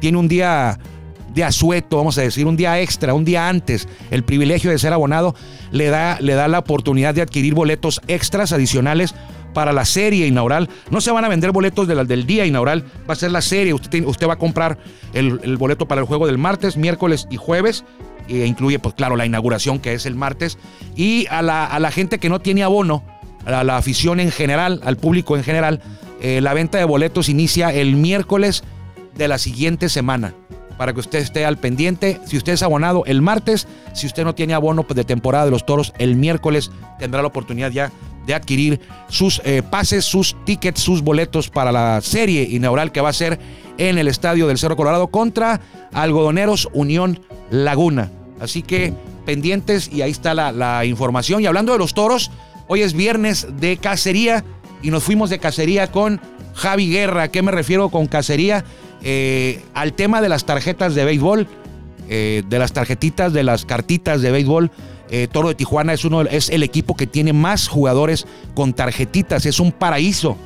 Tiene 0.00 0.18
un 0.18 0.28
día 0.28 0.78
de 1.34 1.42
asueto, 1.42 1.96
vamos 1.96 2.16
a 2.18 2.22
decir, 2.22 2.46
un 2.46 2.56
día 2.56 2.80
extra, 2.80 3.14
un 3.14 3.24
día 3.24 3.48
antes, 3.48 3.88
el 4.10 4.22
privilegio 4.22 4.70
de 4.70 4.78
ser 4.78 4.92
abonado, 4.92 5.34
le 5.72 5.88
da, 5.88 6.18
le 6.20 6.34
da 6.34 6.46
la 6.46 6.60
oportunidad 6.60 7.14
de 7.14 7.22
adquirir 7.22 7.52
boletos 7.52 8.00
extras 8.06 8.52
adicionales 8.52 9.12
para 9.56 9.72
la 9.72 9.86
serie 9.86 10.26
inaugural. 10.26 10.68
No 10.90 11.00
se 11.00 11.10
van 11.10 11.24
a 11.24 11.28
vender 11.28 11.50
boletos 11.50 11.88
del 11.88 12.26
día 12.26 12.44
inaugural, 12.44 12.84
va 13.08 13.14
a 13.14 13.16
ser 13.16 13.32
la 13.32 13.40
serie. 13.40 13.72
Usted, 13.72 14.04
usted 14.04 14.28
va 14.28 14.34
a 14.34 14.38
comprar 14.38 14.76
el, 15.14 15.56
boleto 15.56 15.88
para 15.88 16.02
el 16.02 16.06
juego 16.06 16.26
del 16.26 16.36
martes, 16.36 16.76
miércoles 16.76 17.26
y 17.30 17.38
jueves. 17.38 17.82
E 18.28 18.46
incluye, 18.46 18.78
pues 18.78 18.94
claro, 18.94 19.16
la 19.16 19.26
inauguración 19.26 19.78
que 19.78 19.94
es 19.94 20.06
el 20.06 20.14
martes. 20.14 20.58
Y 20.94 21.26
a 21.28 21.42
la, 21.42 21.64
a 21.64 21.78
la 21.78 21.90
gente 21.90 22.18
que 22.18 22.28
no 22.28 22.40
tiene 22.40 22.62
abono, 22.62 23.02
a 23.44 23.64
la 23.64 23.76
afición 23.76 24.20
en 24.20 24.30
general, 24.30 24.80
al 24.84 24.96
público 24.96 25.36
en 25.36 25.44
general, 25.44 25.80
eh, 26.20 26.40
la 26.40 26.54
venta 26.54 26.78
de 26.78 26.84
boletos 26.84 27.28
inicia 27.28 27.72
el 27.72 27.96
miércoles 27.96 28.64
de 29.16 29.28
la 29.28 29.38
siguiente 29.38 29.88
semana 29.88 30.34
para 30.76 30.92
que 30.92 31.00
usted 31.00 31.18
esté 31.20 31.44
al 31.44 31.58
pendiente. 31.58 32.20
Si 32.26 32.36
usted 32.36 32.52
es 32.52 32.62
abonado 32.62 33.04
el 33.06 33.22
martes, 33.22 33.66
si 33.92 34.06
usted 34.06 34.24
no 34.24 34.34
tiene 34.34 34.54
abono 34.54 34.82
pues, 34.82 34.96
de 34.96 35.04
temporada 35.04 35.44
de 35.44 35.50
los 35.50 35.64
toros, 35.64 35.92
el 35.98 36.16
miércoles 36.16 36.70
tendrá 36.98 37.22
la 37.22 37.28
oportunidad 37.28 37.70
ya 37.70 37.92
de 38.26 38.34
adquirir 38.34 38.80
sus 39.08 39.40
eh, 39.44 39.62
pases, 39.62 40.04
sus 40.04 40.36
tickets, 40.44 40.80
sus 40.80 41.02
boletos 41.02 41.48
para 41.48 41.72
la 41.72 42.00
serie 42.00 42.42
inaugural 42.42 42.92
que 42.92 43.00
va 43.00 43.10
a 43.10 43.14
ser 43.14 43.38
en 43.78 43.98
el 43.98 44.08
estadio 44.08 44.46
del 44.46 44.58
Cerro 44.58 44.76
Colorado 44.76 45.08
contra 45.08 45.60
Algodoneros 45.92 46.68
Unión 46.72 47.20
Laguna. 47.50 48.10
Así 48.40 48.62
que 48.62 48.92
pendientes 49.24 49.90
y 49.92 50.02
ahí 50.02 50.10
está 50.10 50.34
la, 50.34 50.84
información. 50.84 51.42
Y 51.42 51.46
hablando 51.46 51.72
de 51.72 51.78
los 51.78 51.94
toros, 51.94 52.30
hoy 52.68 52.82
es 52.82 52.94
viernes 52.94 53.46
de 53.60 53.76
cacería 53.76 54.44
y 54.82 54.90
nos 54.90 55.02
fuimos 55.02 55.30
de 55.30 55.38
cacería 55.38 55.90
con 55.90 56.20
Javi 56.54 56.90
Guerra. 56.90 57.24
¿A 57.24 57.28
qué 57.28 57.42
me 57.42 57.52
refiero 57.52 57.88
con 57.90 58.06
cacería? 58.06 58.64
Eh, 59.02 59.62
al 59.74 59.92
tema 59.92 60.20
de 60.20 60.28
las 60.28 60.46
tarjetas 60.46 60.94
de 60.94 61.04
béisbol, 61.04 61.46
eh, 62.08 62.42
de 62.48 62.58
las 62.58 62.72
tarjetitas, 62.72 63.32
de 63.32 63.44
las 63.44 63.64
cartitas 63.66 64.22
de 64.22 64.30
béisbol. 64.30 64.70
Eh, 65.10 65.28
Toro 65.30 65.48
de 65.48 65.54
Tijuana 65.54 65.92
es, 65.92 66.04
uno, 66.04 66.22
es 66.22 66.48
el 66.50 66.62
equipo 66.62 66.96
que 66.96 67.06
tiene 67.06 67.32
más 67.32 67.68
jugadores 67.68 68.26
con 68.54 68.72
tarjetitas. 68.72 69.46
Es 69.46 69.60
un 69.60 69.72
paraíso 69.72 70.36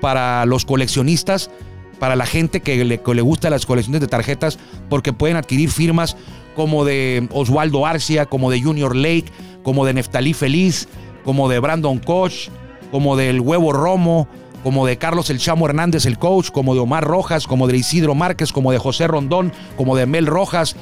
para 0.00 0.46
los 0.46 0.64
coleccionistas, 0.64 1.50
para 1.98 2.16
la 2.16 2.26
gente 2.26 2.60
que 2.60 2.84
le, 2.84 3.00
que 3.00 3.14
le 3.14 3.22
gusta 3.22 3.50
las 3.50 3.66
colecciones 3.66 4.00
de 4.00 4.06
tarjetas, 4.06 4.58
porque 4.88 5.12
pueden 5.12 5.36
adquirir 5.36 5.70
firmas 5.70 6.16
como 6.54 6.84
de 6.84 7.28
Oswaldo 7.32 7.86
Arcia, 7.86 8.26
como 8.26 8.50
de 8.50 8.62
Junior 8.62 8.94
Lake, 8.94 9.26
como 9.62 9.84
de 9.84 9.94
Neftalí 9.94 10.32
Feliz, 10.34 10.88
como 11.24 11.48
de 11.48 11.58
Brandon 11.58 11.98
Koch, 11.98 12.48
como 12.90 13.16
del 13.16 13.40
Huevo 13.40 13.72
Romo, 13.72 14.28
como 14.62 14.86
de 14.86 14.98
Carlos 14.98 15.30
El 15.30 15.38
Chamo 15.38 15.66
Hernández, 15.66 16.06
el 16.06 16.18
coach, 16.18 16.50
como 16.50 16.74
de 16.74 16.80
Omar 16.80 17.04
Rojas, 17.04 17.46
como 17.46 17.66
de 17.66 17.76
Isidro 17.76 18.14
Márquez, 18.14 18.52
como 18.52 18.72
de 18.72 18.78
José 18.78 19.06
Rondón, 19.06 19.52
como 19.76 19.96
de 19.96 20.06
Mel 20.06 20.26
Rojas, 20.26 20.76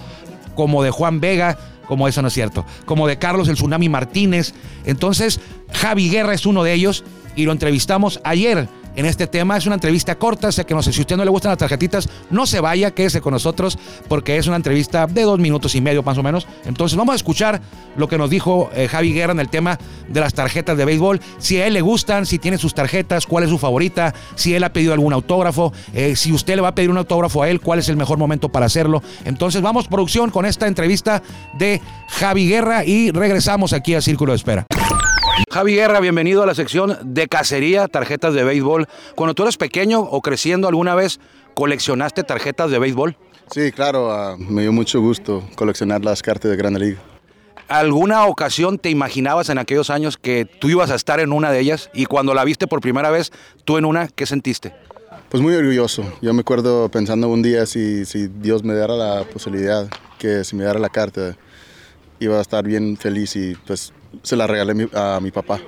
como 0.55 0.83
de 0.83 0.91
Juan 0.91 1.21
Vega, 1.21 1.59
como 1.87 2.09
eso 2.09 2.23
no 2.23 2.29
es 2.29 2.35
cierto, 2.35 2.65
como 2.85 3.07
de 3.07 3.19
Carlos 3.19 3.49
el 3.49 3.55
Tsunami 3.55 3.89
Martínez. 3.89 4.55
Entonces, 4.85 5.41
Javi 5.73 6.11
Guerra 6.11 6.35
es 6.35 6.47
uno 6.47 6.63
de 6.63 6.73
ellos 6.73 7.05
y 7.35 7.45
lo 7.45 7.53
entrevistamos 7.53 8.21
ayer 8.25 8.69
en 8.97 9.07
este 9.07 9.27
tema. 9.27 9.57
Es 9.57 9.67
una 9.67 9.75
entrevista 9.77 10.17
corta, 10.17 10.51
sé 10.51 10.65
que 10.65 10.75
no 10.75 10.83
sé 10.83 10.93
si 10.93 11.01
a 11.01 11.03
usted 11.03 11.17
no 11.17 11.25
le 11.25 11.31
gustan 11.31 11.51
las 11.51 11.59
tarjetitas, 11.59 12.09
no 12.31 12.47
se 12.47 12.61
vaya, 12.61 12.91
quédese 12.91 13.21
con 13.21 13.33
nosotros 13.33 13.79
porque 14.09 14.37
es 14.37 14.47
una 14.47 14.57
entrevista 14.57 15.07
de 15.07 15.23
dos 15.23 15.39
minutos 15.39 15.75
y 15.75 15.81
medio 15.81 16.03
más 16.03 16.19
o 16.19 16.23
menos. 16.23 16.47
Entonces 16.65 16.97
vamos 16.97 17.13
a 17.13 17.17
escuchar 17.17 17.61
lo 17.97 18.09
que 18.09 18.19
nos 18.19 18.31
dijo 18.31 18.71
eh, 18.75 18.89
Javi 18.89 19.13
Guerra 19.13 19.33
en 19.33 19.41
el 19.41 19.49
tema 19.49 19.79
de 20.09 20.21
las 20.21 20.35
tarjetas 20.35 20.77
de 20.77 20.85
béisbol, 20.85 21.21
si 21.39 21.61
a 21.61 21.67
él 21.67 21.75
le 21.75 21.81
gustan, 21.81 22.27
si 22.27 22.39
tiene 22.39 22.59
sus 22.59 22.75
tarjetas, 22.75 23.27
cuál 23.27 23.45
es 23.45 23.51
su 23.51 23.59
favorita, 23.59 24.15
si 24.35 24.55
él 24.55 24.65
ha 24.65 24.73
pedido 24.73 24.93
algún 24.93 25.13
autógrafo, 25.13 25.73
eh, 25.93 26.17
si 26.17 26.33
usted 26.33 26.57
le 26.57 26.63
va 26.63 26.69
a 26.69 26.75
pedir 26.75 26.91
un 26.91 26.99
autógrafo 26.99 27.43
a 27.43 27.49
él, 27.49 27.61
cuál 27.61 27.79
es 27.79 27.89
el 27.89 27.97
mejor 27.97 28.19
momento 28.19 28.49
para 28.49 28.67
hacerlo. 28.67 29.03
Entonces 29.25 29.63
vamos 29.63 29.89
producción 29.89 30.31
con 30.31 30.47
esta 30.47 30.67
entrevista 30.67 31.23
de 31.59 31.81
Javi 32.09 32.49
Guerra 32.49 32.85
y 32.85 33.11
regresamos 33.11 33.73
aquí 33.73 33.95
a 33.95 34.01
Círculo 34.01 34.33
de 34.33 34.37
Espera. 34.37 34.67
Javi 35.51 35.75
Guerra, 35.75 36.01
bienvenido 36.01 36.43
a 36.43 36.47
la 36.47 36.55
sección 36.55 36.97
de 37.03 37.29
cacería, 37.29 37.89
tarjetas 37.89 38.33
de 38.33 38.43
béisbol. 38.43 38.87
Cuando 39.15 39.35
tú 39.35 39.43
eras 39.43 39.59
pequeño 39.59 40.01
o 40.01 40.23
creciendo 40.23 40.67
alguna 40.67 40.95
vez, 40.95 41.21
¿coleccionaste 41.55 42.25
tarjetas 42.25 42.71
de 42.71 42.79
béisbol? 42.79 43.17
Sí, 43.51 43.71
claro, 43.71 44.11
ah, 44.11 44.37
me 44.39 44.63
dio 44.63 44.73
mucho 44.73 45.01
gusto 45.01 45.45
coleccionar 45.55 46.05
las 46.05 46.23
cartas 46.23 46.51
de 46.51 46.57
Grande 46.57 46.81
Liga. 46.81 46.99
¿Alguna 47.69 48.27
ocasión 48.27 48.79
te 48.79 48.91
imaginabas 48.91 49.49
en 49.51 49.59
aquellos 49.59 49.91
años 49.91 50.17
que 50.17 50.47
tú 50.47 50.71
ibas 50.71 50.91
a 50.91 50.95
estar 50.95 51.21
en 51.21 51.33
una 51.33 51.51
de 51.51 51.61
ellas 51.61 51.91
y 51.93 52.07
cuando 52.07 52.33
la 52.33 52.45
viste 52.45 52.67
por 52.67 52.81
primera 52.81 53.11
vez, 53.11 53.31
tú 53.65 53.77
en 53.77 53.85
una, 53.85 54.09
¿qué 54.09 54.25
sentiste? 54.25 54.75
Pues 55.29 55.43
muy 55.43 55.55
orgulloso. 55.55 56.05
Yo 56.23 56.33
me 56.33 56.41
acuerdo 56.41 56.89
pensando 56.89 57.29
un 57.29 57.43
día 57.43 57.67
si, 57.67 58.05
si 58.05 58.29
Dios 58.29 58.65
me 58.65 58.75
diera 58.75 58.95
la 58.95 59.25
posibilidad, 59.25 59.89
que 60.19 60.45
si 60.45 60.57
me 60.57 60.65
diera 60.65 60.79
la 60.79 60.89
carta, 60.89 61.37
iba 62.21 62.39
a 62.39 62.41
estar 62.41 62.65
bien 62.65 62.97
feliz 62.97 63.37
y 63.37 63.55
pues 63.67 63.93
se 64.23 64.37
la 64.37 64.47
regalé 64.47 64.75
mi- 64.75 64.89
a 64.95 65.19
mi 65.21 65.31
papá. 65.31 65.61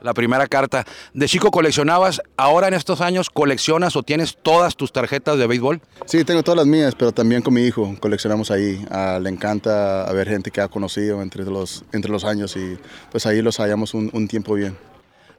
La 0.00 0.14
primera 0.14 0.46
carta. 0.46 0.84
¿De 1.12 1.26
chico 1.26 1.50
coleccionabas? 1.50 2.22
¿Ahora 2.36 2.68
en 2.68 2.74
estos 2.74 3.00
años 3.00 3.30
coleccionas 3.30 3.96
o 3.96 4.04
tienes 4.04 4.36
todas 4.40 4.76
tus 4.76 4.92
tarjetas 4.92 5.38
de 5.38 5.46
béisbol? 5.48 5.80
Sí, 6.06 6.22
tengo 6.24 6.44
todas 6.44 6.58
las 6.58 6.66
mías, 6.66 6.94
pero 6.96 7.10
también 7.10 7.42
con 7.42 7.52
mi 7.54 7.62
hijo 7.62 7.96
coleccionamos 7.98 8.52
ahí. 8.52 8.84
Ah, 8.92 9.18
le 9.20 9.28
encanta 9.28 10.08
ver 10.12 10.28
gente 10.28 10.52
que 10.52 10.60
ha 10.60 10.68
conocido 10.68 11.20
entre 11.20 11.44
los, 11.44 11.82
entre 11.92 12.12
los 12.12 12.24
años 12.24 12.56
y 12.56 12.78
pues 13.10 13.26
ahí 13.26 13.42
los 13.42 13.56
hallamos 13.58 13.92
un, 13.92 14.08
un 14.12 14.28
tiempo 14.28 14.54
bien. 14.54 14.78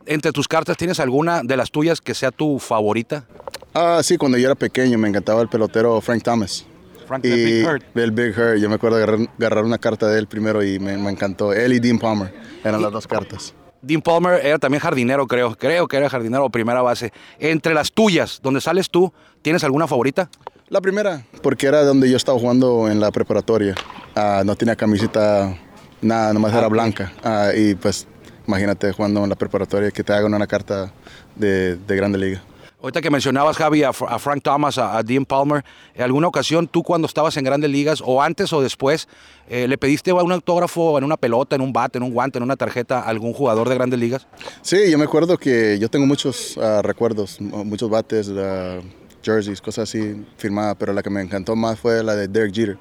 ¿Entre 0.05 0.33
tus 0.33 0.47
cartas 0.49 0.75
tienes 0.75 0.99
alguna 0.99 1.41
de 1.41 1.55
las 1.55 1.71
tuyas 1.71 2.01
que 2.01 2.13
sea 2.13 2.31
tu 2.31 2.59
favorita? 2.59 3.23
Ah, 3.73 4.01
sí, 4.03 4.17
cuando 4.17 4.37
yo 4.37 4.47
era 4.47 4.55
pequeño 4.55 4.97
me 4.97 5.07
encantaba 5.07 5.41
el 5.41 5.47
pelotero 5.47 6.01
Frank 6.01 6.23
Thomas. 6.23 6.65
Frank 7.10 7.26
y 7.26 7.30
Big 7.32 7.65
Hurt. 7.67 7.84
El 7.98 8.12
Big 8.12 8.38
Hurt. 8.38 8.60
Yo 8.60 8.69
me 8.69 8.76
acuerdo 8.76 8.98
agarrar, 8.98 9.19
agarrar 9.38 9.63
una 9.65 9.80
carta 9.80 10.08
de 10.08 10.19
él 10.19 10.28
primero 10.28 10.63
y 10.63 10.80
me, 10.80 10.95
me 10.95 11.10
encantó. 11.10 11.52
Él 11.52 11.74
y 11.74 11.80
Dean 11.80 11.98
Palmer 11.98 12.32
eran 12.63 12.82
las 12.82 12.91
dos 12.91 13.08
cartas. 13.08 13.56
Dean 13.82 14.02
Palmer 14.02 14.45
era 14.45 14.60
también 14.60 14.80
jardinero, 14.82 15.26
creo. 15.26 15.56
Creo 15.56 15.88
que 15.88 15.98
era 15.98 16.10
jardinero 16.10 16.45
o 16.45 16.50
primera 16.50 16.82
base. 16.82 17.12
Entre 17.39 17.74
las 17.74 17.91
tuyas, 17.91 18.39
donde 18.43 18.62
sales 18.62 18.89
tú, 18.89 19.12
¿tienes 19.41 19.63
alguna 19.63 19.88
favorita? 19.88 20.30
La 20.67 20.82
primera, 20.82 21.26
porque 21.41 21.65
era 21.65 21.84
donde 21.84 22.10
yo 22.12 22.15
estaba 22.15 22.38
jugando 22.38 22.89
en 22.89 23.00
la 23.00 23.12
preparatoria. 23.12 23.74
Ah, 24.15 24.43
no 24.45 24.56
tenía 24.56 24.76
camiseta, 24.76 25.58
nada, 26.02 26.32
nomás 26.32 26.54
era 26.54 26.67
blanca. 26.67 27.12
Ah, 27.24 27.50
y 27.56 27.74
pues 27.74 28.06
imagínate 28.48 28.91
jugando 28.91 29.24
en 29.24 29.30
la 29.30 29.36
preparatoria 29.36 29.89
que 29.89 30.04
te 30.04 30.13
hagan 30.13 30.32
una 30.32 30.45
carta 30.45 30.93
de, 31.36 31.76
de 31.76 31.95
Grande 31.95 32.19
Liga. 32.19 32.43
Ahorita 32.81 33.01
que 33.01 33.09
mencionabas, 33.09 33.57
Javi, 33.57 33.83
a, 33.83 33.89
a 33.89 34.19
Frank 34.19 34.41
Thomas, 34.41 34.77
a, 34.77 35.03
Dean 35.03 35.25
Palmer, 35.25 35.65
¿en 35.95 36.01
alguna 36.03 36.27
ocasión 36.29 36.65
tú 36.65 36.81
cuando 36.81 37.07
estabas 37.07 37.35
en 37.35 37.43
grandes 37.43 37.69
ligas, 37.69 38.01
o 38.05 38.21
antes 38.21 38.53
o 38.53 38.61
después, 38.61 39.09
eh, 39.49 39.67
le 39.67 39.77
pediste 39.77 40.13
un 40.13 40.31
autógrafo 40.31 40.97
en 40.97 41.03
una 41.03 41.17
pelota, 41.17 41.57
en 41.57 41.61
un 41.61 41.73
bate, 41.73 41.97
en 41.97 42.03
un 42.05 42.11
guante, 42.13 42.37
en 42.37 42.43
una 42.43 42.55
tarjeta 42.55 42.99
a 42.99 43.09
algún 43.09 43.33
jugador 43.33 43.67
de 43.67 43.75
grandes 43.75 43.99
ligas? 43.99 44.27
Sí, 44.61 44.89
yo 44.89 44.97
me 44.97 45.03
acuerdo 45.03 45.37
que 45.37 45.77
yo 45.77 45.89
tengo 45.89 46.05
muchos 46.05 46.57
ah, 46.57 46.81
recuerdos, 46.81 47.41
mu- 47.41 47.65
muchos 47.65 47.89
bates, 47.89 48.31
ah, 48.37 48.79
jerseys, 49.23 49.59
cosas 49.59 49.89
así 49.89 50.25
firmadas, 50.37 50.77
pero 50.79 50.93
la 50.93 51.03
que 51.03 51.09
me 51.09 51.19
encantó 51.21 51.57
más 51.57 51.77
fue 51.77 52.01
la 52.01 52.15
de 52.15 52.29
Derek 52.29 52.53
Jeter, 52.55 52.77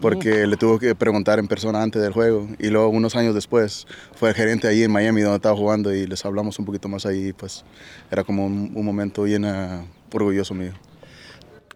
porque 0.00 0.46
le 0.46 0.56
tuvo 0.56 0.78
que 0.78 0.94
preguntar 0.94 1.38
en 1.38 1.48
persona 1.48 1.82
antes 1.82 2.02
del 2.02 2.12
juego 2.12 2.48
y 2.58 2.68
luego 2.68 2.88
unos 2.88 3.16
años 3.16 3.34
después 3.34 3.86
fue 4.14 4.30
el 4.30 4.34
gerente 4.34 4.68
ahí 4.68 4.82
en 4.82 4.90
Miami 4.90 5.22
donde 5.22 5.36
estaba 5.36 5.56
jugando 5.56 5.94
y 5.94 6.06
les 6.06 6.24
hablamos 6.24 6.58
un 6.58 6.64
poquito 6.64 6.88
más 6.88 7.06
ahí, 7.06 7.32
pues 7.32 7.64
era 8.10 8.24
como 8.24 8.46
un, 8.46 8.72
un 8.74 8.84
momento 8.84 9.22
bien 9.22 9.44
ah, 9.44 9.84
orgulloso 10.12 10.54
mío. 10.54 10.72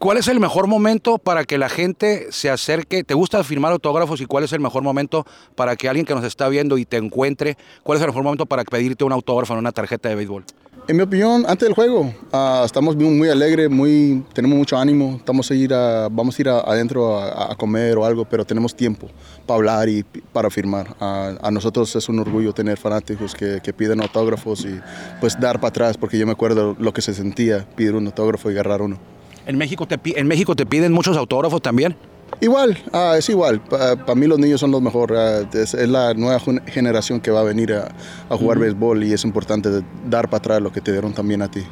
¿Cuál 0.00 0.16
es 0.16 0.28
el 0.28 0.40
mejor 0.40 0.66
momento 0.66 1.18
para 1.18 1.44
que 1.44 1.59
la 1.59 1.68
gente 1.68 2.28
se 2.30 2.48
acerque? 2.48 3.04
¿Te 3.04 3.12
gusta 3.12 3.44
firmar 3.44 3.72
autógrafos 3.72 4.22
y 4.22 4.24
cuál 4.24 4.44
es 4.44 4.52
el 4.54 4.61
mejor 4.61 4.83
momento 4.83 5.26
para 5.54 5.76
que 5.76 5.90
alguien 5.90 6.06
que 6.06 6.14
nos 6.14 6.24
está 6.24 6.48
viendo 6.48 6.78
y 6.78 6.87
te 6.87 6.96
encuentre, 6.96 7.59
cuál 7.83 7.98
es 7.98 8.02
el 8.02 8.09
mejor 8.09 8.22
momento 8.22 8.46
para 8.46 8.64
pedirte 8.64 9.04
un 9.04 9.12
autógrafo 9.12 9.52
en 9.52 9.59
una 9.59 9.72
tarjeta 9.72 10.09
de 10.09 10.14
béisbol? 10.14 10.44
En 10.88 10.97
mi 10.97 11.03
opinión, 11.05 11.45
antes 11.47 11.69
del 11.69 11.75
juego, 11.75 12.12
ah, 12.33 12.62
estamos 12.66 12.97
muy, 12.97 13.29
alegres, 13.29 13.71
muy, 13.71 14.25
tenemos 14.33 14.59
mucho 14.59 14.77
ánimo, 14.77 15.14
estamos 15.19 15.49
a 15.49 15.55
ir 15.55 15.73
a, 15.73 16.09
vamos 16.11 16.37
a 16.37 16.43
ir 16.43 16.49
a- 16.49 16.61
adentro 16.61 17.16
a, 17.16 17.53
a 17.53 17.55
comer 17.55 17.97
o 17.97 18.05
algo, 18.05 18.25
pero 18.25 18.45
tenemos 18.45 18.75
tiempo 18.75 19.07
para 19.47 19.57
hablar 19.59 19.88
y 19.88 20.03
para 20.33 20.51
firmar. 20.51 20.97
Ah, 20.99 21.33
a 21.43 21.51
nosotros 21.53 21.95
es 21.95 22.09
un 22.09 22.19
orgullo 22.19 22.53
tener 22.53 22.77
fanáticos 22.77 23.35
que, 23.37 23.61
que 23.62 23.73
piden 23.73 24.01
autógrafos 24.03 24.64
y 24.64 24.81
pues 25.21 25.38
dar 25.38 25.61
para 25.61 25.69
atrás, 25.69 25.97
porque 25.97 26.19
yo 26.19 26.27
me 26.27 26.33
acuerdo 26.33 26.75
lo 26.77 26.93
que 26.93 27.03
se 27.03 27.14
sentía 27.14 27.64
pedir 27.77 27.95
un 27.95 28.07
autógrafo 28.07 28.51
y 28.51 28.55
agarrar 28.55 28.83
uno. 28.83 28.99
¿En 29.47 29.57
México 29.59 29.87
te, 29.87 29.97
en 30.19 30.27
México 30.27 30.57
te 30.57 30.66
piden 30.66 30.93
muchos 30.93 31.16
autógrafos 31.16 31.62
también? 31.62 31.95
Igual, 32.40 32.79
ah, 32.93 33.14
es 33.19 33.29
igual. 33.29 33.61
Para 33.61 34.14
mí 34.14 34.27
los 34.27 34.38
niños 34.38 34.61
son 34.61 34.71
los 34.71 34.81
mejores. 34.81 35.19
ah, 35.19 35.49
es, 35.59 35.75
es 35.75 35.88
la 35.88 36.14
nueva 36.14 36.40
gen- 36.40 36.62
generación 36.66 37.21
que 37.21 37.31
va 37.31 37.40
a 37.40 37.45
venir 37.45 37.73
a, 37.75 37.88
a 38.29 38.37
jugar 38.37 38.59
béisbol 38.59 39.05
y 39.05 39.12
es 39.12 39.25
importante 39.25 39.69
dar 40.09 40.27
para 40.31 40.38
atrás 40.38 40.62
lo 40.62 40.73
que 40.73 40.81
te 40.81 40.93
dieron 40.93 41.12
también 41.12 41.43
a 41.43 41.51
ti. 41.51 41.62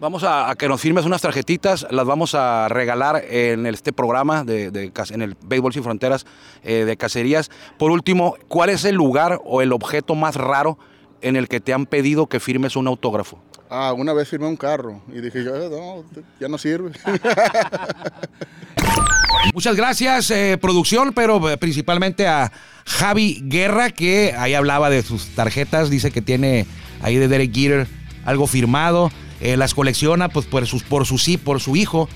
Vamos 0.00 0.24
a, 0.24 0.50
a 0.50 0.56
que 0.56 0.66
nos 0.68 0.80
firmes 0.80 1.04
unas 1.04 1.22
tarjetitas, 1.22 1.86
las 1.90 2.04
vamos 2.06 2.34
a 2.34 2.66
regalar 2.68 3.22
en 3.28 3.66
este 3.66 3.92
programa 3.92 4.42
de, 4.42 4.90
en 5.10 5.22
el 5.22 5.36
Béisbol 5.46 5.72
Sin 5.72 5.84
Fronteras 5.84 6.26
eh, 6.64 6.84
de 6.84 6.96
Cacerías. 6.96 7.50
Por 7.78 7.92
último, 7.92 8.34
¿cuál 8.48 8.70
es 8.70 8.84
el 8.84 8.96
lugar 8.96 9.40
o 9.44 9.62
el 9.62 9.72
objeto 9.72 10.16
más 10.16 10.34
raro 10.34 10.76
en 11.20 11.36
el 11.36 11.46
que 11.46 11.60
te 11.60 11.72
han 11.72 11.86
pedido 11.86 12.26
que 12.26 12.40
firmes 12.40 12.74
un 12.74 12.88
autógrafo? 12.88 13.38
Ah, 13.74 13.94
una 13.94 14.12
vez 14.12 14.28
firmé 14.28 14.46
un 14.46 14.56
carro 14.56 15.00
y 15.08 15.22
dije 15.22 15.42
yo, 15.42 15.56
"Eh, 15.56 15.70
no, 15.70 16.04
ya 16.38 16.46
no 16.46 16.58
sirve. 16.58 16.90
Muchas 19.54 19.76
gracias, 19.76 20.30
eh, 20.30 20.58
producción, 20.60 21.14
pero 21.14 21.50
eh, 21.50 21.56
principalmente 21.56 22.28
a 22.28 22.52
Javi 22.84 23.40
Guerra, 23.44 23.88
que 23.88 24.34
ahí 24.36 24.52
hablaba 24.52 24.90
de 24.90 25.02
sus 25.02 25.28
tarjetas, 25.28 25.88
dice 25.88 26.10
que 26.10 26.20
tiene 26.20 26.66
ahí 27.00 27.16
de 27.16 27.28
Derek 27.28 27.54
Jeter 27.54 27.86
algo 28.26 28.46
firmado, 28.46 29.10
eh, 29.40 29.56
las 29.56 29.72
colecciona 29.72 30.28
pues 30.28 30.44
por, 30.44 30.66
sus, 30.66 30.82
por 30.82 31.06
su 31.06 31.16
sí, 31.16 31.38
por 31.38 31.60
su 31.60 31.74
hijo, 31.74 32.10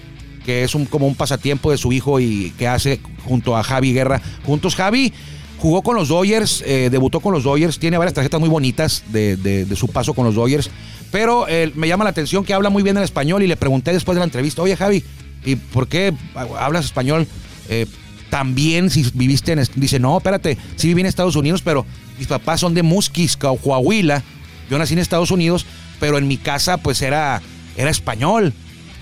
que 0.44 0.62
es 0.62 0.74
un, 0.74 0.84
como 0.84 1.06
un 1.06 1.14
pasatiempo 1.14 1.70
de 1.70 1.78
su 1.78 1.90
hijo 1.90 2.20
y 2.20 2.50
que 2.58 2.68
hace 2.68 3.00
junto 3.24 3.56
a 3.56 3.64
Javi 3.64 3.94
Guerra. 3.94 4.20
Juntos 4.44 4.76
Javi 4.76 5.14
jugó 5.58 5.82
con 5.82 5.96
los 5.96 6.08
Dodgers, 6.08 6.62
eh, 6.66 6.88
debutó 6.90 7.20
con 7.20 7.32
los 7.32 7.44
Dodgers, 7.44 7.78
tiene 7.78 7.98
varias 7.98 8.14
tarjetas 8.14 8.40
muy 8.40 8.48
bonitas 8.48 9.04
de, 9.08 9.66
su 9.76 9.88
paso 9.88 10.14
con 10.14 10.24
los 10.24 10.34
Dodgers, 10.34 10.70
pero 11.10 11.46
eh, 11.48 11.72
me 11.74 11.88
llama 11.88 12.04
la 12.04 12.10
atención 12.10 12.44
que 12.44 12.54
habla 12.54 12.70
muy 12.70 12.82
bien 12.82 12.96
el 12.96 13.02
español 13.02 13.42
y 13.42 13.46
le 13.46 13.56
pregunté 13.56 13.92
después 13.92 14.16
de 14.16 14.20
la 14.20 14.24
entrevista, 14.24 14.62
oye 14.62 14.76
Javi, 14.76 15.04
¿y 15.44 15.56
por 15.56 15.88
qué 15.88 16.14
hablas 16.58 16.84
español 16.84 17.26
eh, 17.68 17.86
tan 18.30 18.54
bien 18.54 18.90
si 18.90 19.06
viviste 19.14 19.52
en... 19.52 19.60
est-?" 19.60 19.74
Dice, 19.74 19.98
no, 19.98 20.16
espérate, 20.16 20.58
sí 20.76 20.88
viví 20.88 21.00
en 21.00 21.06
Estados 21.06 21.36
Unidos, 21.36 21.62
pero 21.62 21.86
mis 22.18 22.26
papás 22.26 22.60
son 22.60 22.74
de 22.74 22.82
Musquis, 22.82 23.36
Coahuila, 23.36 24.22
yo 24.68 24.78
nací 24.78 24.94
en 24.94 24.98
Estados 24.98 25.30
Unidos, 25.30 25.64
pero 26.00 26.18
en 26.18 26.28
mi 26.28 26.36
casa 26.36 26.76
pues 26.78 27.00
era, 27.02 27.40
era 27.76 27.90
español, 27.90 28.52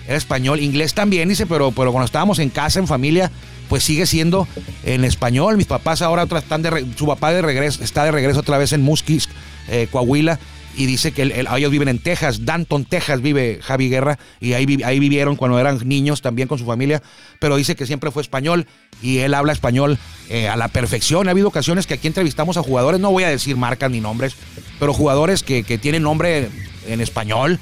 era 0.07 0.17
español, 0.17 0.61
inglés 0.61 0.95
también, 0.95 1.29
dice, 1.29 1.47
pero, 1.47 1.73
pero 1.73 1.91
cuando 1.93 2.07
estábamos 2.07 2.39
en 2.39 2.51
casa, 2.51 2.79
en 2.79 2.87
familia, 2.87 3.31
pues 3.69 3.85
sigue 3.85 4.07
siendo 4.07 4.47
en 4.85 5.05
español. 5.05 5.57
Mis 5.57 5.67
papás 5.67 6.03
ahora 6.03 6.27
están 6.39 6.63
de 6.63 6.71
re- 6.71 6.85
su 6.97 7.07
papá 7.07 7.33
de 7.33 7.41
regreso, 7.43 7.83
está 7.83 8.05
de 8.05 8.13
regreso 8.13 8.41
otra 8.41 8.59
vez 8.59 8.73
en 8.73 8.83
Musquis, 8.83 9.29
eh, 9.69 9.89
Coahuila, 9.91 10.39
y 10.77 10.87
dice 10.87 11.13
que 11.13 11.23
ellos 11.23 11.71
viven 11.71 11.87
en 11.89 12.01
Texas, 12.01 12.45
Danton, 12.45 12.85
Texas 12.85 13.23
vive 13.23 13.61
Javi 13.63 13.89
Guerra, 13.89 14.19
y 14.41 14.55
ahí, 14.55 14.67
ahí 14.85 14.99
vivieron 14.99 15.37
cuando 15.37 15.59
eran 15.59 15.79
niños 15.85 16.21
también 16.21 16.49
con 16.49 16.59
su 16.59 16.67
familia, 16.67 17.01
pero 17.39 17.57
dice 17.57 17.77
que 17.77 17.87
siempre 17.87 18.11
fue 18.11 18.23
español 18.23 18.67
y 19.01 19.19
él 19.19 19.35
habla 19.35 19.53
español 19.53 19.99
eh, 20.29 20.49
a 20.49 20.57
la 20.57 20.67
perfección. 20.67 21.29
Ha 21.29 21.31
habido 21.31 21.47
ocasiones 21.47 21.87
que 21.87 21.95
aquí 21.95 22.09
entrevistamos 22.09 22.57
a 22.57 22.63
jugadores, 22.63 23.01
no 23.01 23.13
voy 23.13 23.23
a 23.23 23.29
decir 23.29 23.57
marcas 23.57 23.89
ni 23.91 24.01
nombres, 24.01 24.35
pero 24.81 24.93
jugadores 24.93 25.45
que, 25.45 25.63
que 25.63 25.79
tienen 25.79 26.03
nombre 26.03 26.49
en 26.89 27.01
español, 27.01 27.61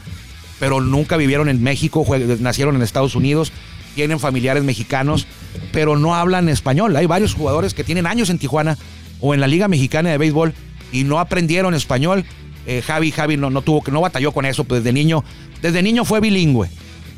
pero 0.58 0.80
nunca 0.80 1.16
vivieron 1.16 1.48
en 1.48 1.62
México, 1.62 2.06
nacieron 2.40 2.76
en 2.76 2.82
Estados 2.82 3.14
Unidos, 3.14 3.52
tienen 3.94 4.20
familiares 4.20 4.64
mexicanos, 4.64 5.26
pero 5.72 5.96
no 5.96 6.14
hablan 6.14 6.48
español. 6.48 6.96
Hay 6.96 7.06
varios 7.06 7.34
jugadores 7.34 7.74
que 7.74 7.84
tienen 7.84 8.06
años 8.06 8.30
en 8.30 8.38
Tijuana 8.38 8.78
o 9.20 9.34
en 9.34 9.40
la 9.40 9.46
Liga 9.46 9.68
Mexicana 9.68 10.10
de 10.10 10.18
Béisbol 10.18 10.54
y 10.92 11.04
no 11.04 11.18
aprendieron 11.18 11.74
español. 11.74 12.24
Eh, 12.66 12.82
Javi, 12.84 13.10
Javi 13.10 13.36
no, 13.36 13.50
no 13.50 13.62
tuvo, 13.62 13.82
no 13.90 14.00
batalló 14.00 14.32
con 14.32 14.46
eso, 14.46 14.64
pues 14.64 14.82
desde 14.82 14.92
niño, 14.92 15.24
desde 15.60 15.82
niño 15.82 16.04
fue 16.04 16.20
bilingüe. 16.20 16.68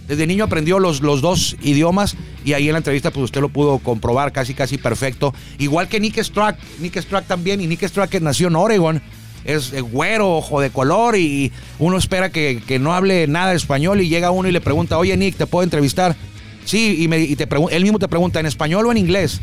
Desde 0.09 0.27
niño 0.27 0.44
aprendió 0.44 0.79
los, 0.79 1.01
los 1.01 1.23
dos 1.23 1.57
idiomas 1.62 2.16
y 2.44 2.53
ahí 2.53 2.66
en 2.66 2.73
la 2.73 2.79
entrevista 2.79 3.11
pues 3.11 3.25
usted 3.25 3.40
lo 3.40 3.49
pudo 3.49 3.79
comprobar 3.79 4.33
casi 4.33 4.53
casi 4.53 4.77
perfecto. 4.77 5.33
Igual 5.59 5.88
que 5.88 5.99
Nick 5.99 6.18
Strack, 6.18 6.59
Nick 6.79 6.97
Strack 6.99 7.27
también 7.27 7.62
y 7.62 7.66
Nick 7.66 7.85
Strack 7.85 8.11
que 8.11 8.20
nació 8.20 8.49
en 8.49 8.57
Oregon 8.57 9.03
es 9.44 9.72
güero, 9.83 10.37
ojo 10.37 10.61
de 10.61 10.70
color 10.70 11.16
y 11.16 11.52
uno 11.78 11.98
espera 11.98 12.30
que, 12.30 12.62
que 12.66 12.78
no 12.78 12.94
hable 12.94 13.26
nada 13.26 13.50
de 13.50 13.57
español 13.57 14.00
y 14.00 14.09
llega 14.09 14.30
uno 14.30 14.48
y 14.48 14.52
le 14.52 14.61
pregunta, 14.61 14.98
oye 14.98 15.16
Nick, 15.16 15.37
¿te 15.37 15.46
puedo 15.46 15.64
entrevistar? 15.64 16.16
Sí, 16.64 16.96
y, 16.98 17.09
me, 17.09 17.20
y 17.20 17.37
te 17.37 17.46
él 17.70 17.83
mismo 17.83 17.98
te 17.98 18.09
pregunta, 18.09 18.40
¿en 18.40 18.46
español 18.46 18.87
o 18.87 18.92
en 18.92 18.96
inglés? 18.96 19.40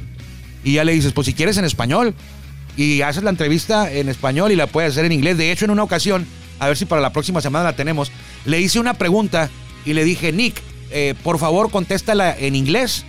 Y 0.64 0.74
ya 0.74 0.84
le 0.84 0.94
dices, 0.94 1.14
pues 1.14 1.26
si 1.26 1.34
quieres 1.34 1.58
en 1.58 1.66
español. 1.66 2.14
Y 2.78 3.02
haces 3.02 3.24
la 3.24 3.30
entrevista 3.30 3.92
en 3.92 4.08
español 4.08 4.52
y 4.52 4.56
la 4.56 4.66
puedes 4.66 4.92
hacer 4.92 5.06
en 5.06 5.12
inglés. 5.12 5.38
De 5.38 5.52
hecho, 5.52 5.66
en 5.66 5.72
una 5.72 5.84
ocasión, 5.84 6.26
a 6.58 6.68
ver 6.68 6.78
si 6.78 6.86
para 6.86 7.02
la 7.02 7.12
próxima 7.12 7.42
semana 7.42 7.66
la 7.66 7.76
tenemos, 7.76 8.12
le 8.46 8.62
hice 8.62 8.80
una 8.80 8.94
pregunta 8.94 9.50
y 9.86 9.94
le 9.94 10.06
dije, 10.06 10.32
Nick, 10.32 10.62
eh, 10.92 11.14
por 11.24 11.38
favor 11.38 11.70
contéstala 11.70 12.36
en 12.38 12.56
inglés. 12.56 13.06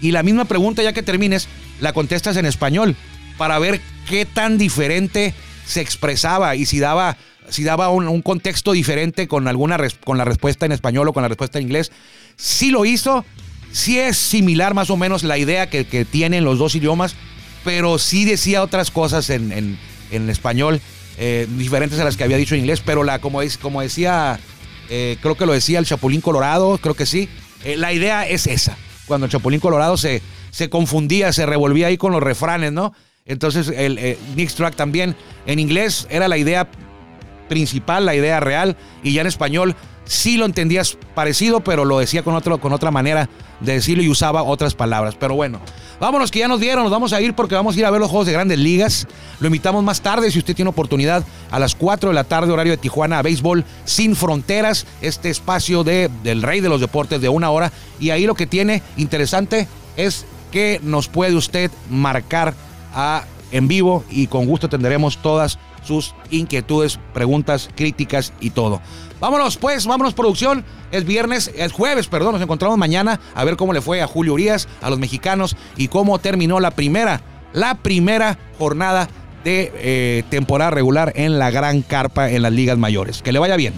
Y 0.00 0.10
la 0.10 0.22
misma 0.22 0.44
pregunta, 0.44 0.82
ya 0.82 0.92
que 0.92 1.02
termines, 1.02 1.46
la 1.80 1.92
contestas 1.92 2.36
en 2.36 2.46
español 2.46 2.96
para 3.38 3.58
ver 3.58 3.80
qué 4.08 4.26
tan 4.26 4.58
diferente 4.58 5.34
se 5.70 5.80
expresaba 5.80 6.56
y 6.56 6.66
si 6.66 6.78
daba, 6.80 7.16
si 7.48 7.62
daba 7.64 7.88
un, 7.90 8.22
contexto 8.22 8.72
diferente 8.72 9.28
con, 9.28 9.46
alguna 9.48 9.78
con 10.04 10.18
la 10.18 10.24
respuesta 10.24 10.66
en 10.66 10.72
español 10.72 11.08
o 11.08 11.12
con 11.12 11.22
la 11.22 11.28
respuesta 11.28 11.58
en 11.58 11.64
inglés. 11.66 11.92
Sí 12.36 12.70
lo 12.70 12.84
hizo, 12.84 13.24
sí 13.72 13.98
es 13.98 14.16
similar 14.16 14.74
más 14.74 14.90
o 14.90 14.96
menos 14.96 15.22
la 15.22 15.38
idea 15.38 15.70
que, 15.70 15.86
que 15.86 16.04
tienen 16.04 16.44
los 16.44 16.58
dos 16.58 16.74
idiomas, 16.74 17.14
pero 17.64 17.98
sí 17.98 18.24
decía 18.24 18.62
otras 18.62 18.90
cosas 18.90 19.30
en, 19.30 19.52
en- 19.52 19.78
en 20.10 20.28
español 20.28 20.80
eh, 21.18 21.46
diferentes 21.56 22.00
a 22.00 22.04
las 22.04 22.16
que 22.16 22.24
había 22.24 22.36
dicho 22.36 22.54
en 22.56 22.62
inglés, 22.62 22.82
pero 22.84 23.04
la, 23.04 23.20
como, 23.20 23.42
es, 23.42 23.58
como 23.58 23.80
decía, 23.80 24.40
eh, 24.88 25.18
creo 25.20 25.36
que 25.36 25.46
lo 25.46 25.52
decía 25.52 25.78
el 25.78 25.86
Chapulín 25.86 26.20
Colorado, 26.20 26.78
creo 26.78 26.94
que 26.94 27.06
sí, 27.06 27.28
eh, 27.64 27.76
la 27.76 27.92
idea 27.92 28.26
es 28.26 28.48
esa, 28.48 28.76
cuando 29.06 29.26
el 29.26 29.30
Chapulín 29.32 29.60
Colorado 29.60 29.96
se, 29.96 30.20
se 30.50 30.68
confundía, 30.68 31.32
se 31.32 31.46
revolvía 31.46 31.86
ahí 31.88 31.96
con 31.96 32.10
los 32.10 32.22
refranes, 32.22 32.72
¿no? 32.72 32.92
Entonces 33.26 33.68
el 33.68 33.98
eh, 33.98 34.18
Nick 34.34 34.50
Strack 34.50 34.74
también 34.74 35.14
en 35.46 35.58
inglés 35.58 36.06
era 36.10 36.28
la 36.28 36.38
idea 36.38 36.68
principal, 37.48 38.06
la 38.06 38.14
idea 38.14 38.40
real, 38.40 38.76
y 39.02 39.12
ya 39.12 39.20
en 39.20 39.26
español 39.26 39.74
sí 40.04 40.36
lo 40.36 40.44
entendías 40.44 40.96
parecido, 41.14 41.60
pero 41.60 41.84
lo 41.84 41.98
decía 41.98 42.22
con, 42.22 42.34
otro, 42.34 42.58
con 42.58 42.72
otra 42.72 42.90
manera 42.90 43.28
de 43.60 43.74
decirlo 43.74 44.02
y 44.02 44.08
usaba 44.08 44.42
otras 44.42 44.74
palabras. 44.74 45.14
Pero 45.18 45.34
bueno, 45.34 45.60
vámonos 46.00 46.30
que 46.30 46.40
ya 46.40 46.48
nos 46.48 46.60
dieron, 46.60 46.82
nos 46.82 46.92
vamos 46.92 47.12
a 47.12 47.20
ir 47.20 47.34
porque 47.34 47.54
vamos 47.54 47.76
a 47.76 47.78
ir 47.78 47.86
a 47.86 47.90
ver 47.90 48.00
los 48.00 48.10
juegos 48.10 48.26
de 48.26 48.32
grandes 48.32 48.58
ligas. 48.58 49.06
Lo 49.38 49.46
invitamos 49.46 49.84
más 49.84 50.00
tarde, 50.00 50.30
si 50.30 50.38
usted 50.38 50.56
tiene 50.56 50.68
oportunidad, 50.68 51.24
a 51.50 51.58
las 51.58 51.74
4 51.74 52.10
de 52.10 52.14
la 52.14 52.24
tarde, 52.24 52.52
horario 52.52 52.72
de 52.72 52.78
Tijuana, 52.78 53.18
a 53.18 53.22
Béisbol 53.22 53.64
Sin 53.84 54.16
Fronteras, 54.16 54.86
este 55.00 55.30
espacio 55.30 55.84
de, 55.84 56.10
del 56.24 56.42
rey 56.42 56.60
de 56.60 56.68
los 56.68 56.80
deportes 56.80 57.20
de 57.20 57.28
una 57.28 57.50
hora. 57.50 57.72
Y 58.00 58.10
ahí 58.10 58.26
lo 58.26 58.34
que 58.34 58.46
tiene 58.46 58.82
interesante 58.96 59.68
es 59.96 60.24
que 60.50 60.80
nos 60.82 61.08
puede 61.08 61.36
usted 61.36 61.70
marcar 61.88 62.54
en 63.52 63.68
vivo 63.68 64.04
y 64.10 64.26
con 64.26 64.46
gusto 64.46 64.68
tendremos 64.68 65.18
todas 65.18 65.58
sus 65.82 66.14
inquietudes, 66.30 66.98
preguntas, 67.14 67.70
críticas 67.74 68.32
y 68.40 68.50
todo. 68.50 68.80
Vámonos 69.20 69.56
pues, 69.56 69.86
vámonos 69.86 70.14
producción. 70.14 70.64
Es 70.92 71.04
viernes, 71.04 71.50
es 71.54 71.72
jueves, 71.72 72.08
perdón, 72.08 72.32
nos 72.32 72.42
encontramos 72.42 72.78
mañana 72.78 73.20
a 73.34 73.44
ver 73.44 73.56
cómo 73.56 73.72
le 73.72 73.80
fue 73.80 74.02
a 74.02 74.06
Julio 74.06 74.34
Urias, 74.34 74.68
a 74.80 74.90
los 74.90 74.98
mexicanos 74.98 75.56
y 75.76 75.88
cómo 75.88 76.18
terminó 76.18 76.58
la 76.60 76.70
primera, 76.70 77.20
la 77.52 77.76
primera 77.76 78.38
jornada 78.58 79.08
de 79.44 79.72
eh, 79.76 80.22
temporada 80.30 80.70
regular 80.70 81.12
en 81.16 81.38
la 81.38 81.50
gran 81.50 81.82
carpa 81.82 82.30
en 82.30 82.42
las 82.42 82.52
ligas 82.52 82.78
mayores. 82.78 83.22
Que 83.22 83.32
le 83.32 83.38
vaya 83.38 83.56
bien. 83.56 83.74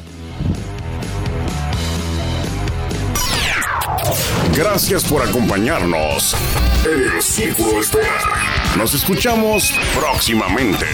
Gracias 4.56 5.04
por 5.04 5.22
acompañarnos 5.22 6.36
en 6.84 7.16
el 7.16 7.22
Círculo 7.22 7.80
Espera. 7.80 8.61
Nos 8.76 8.94
escuchamos 8.94 9.72
próximamente. 9.94 10.86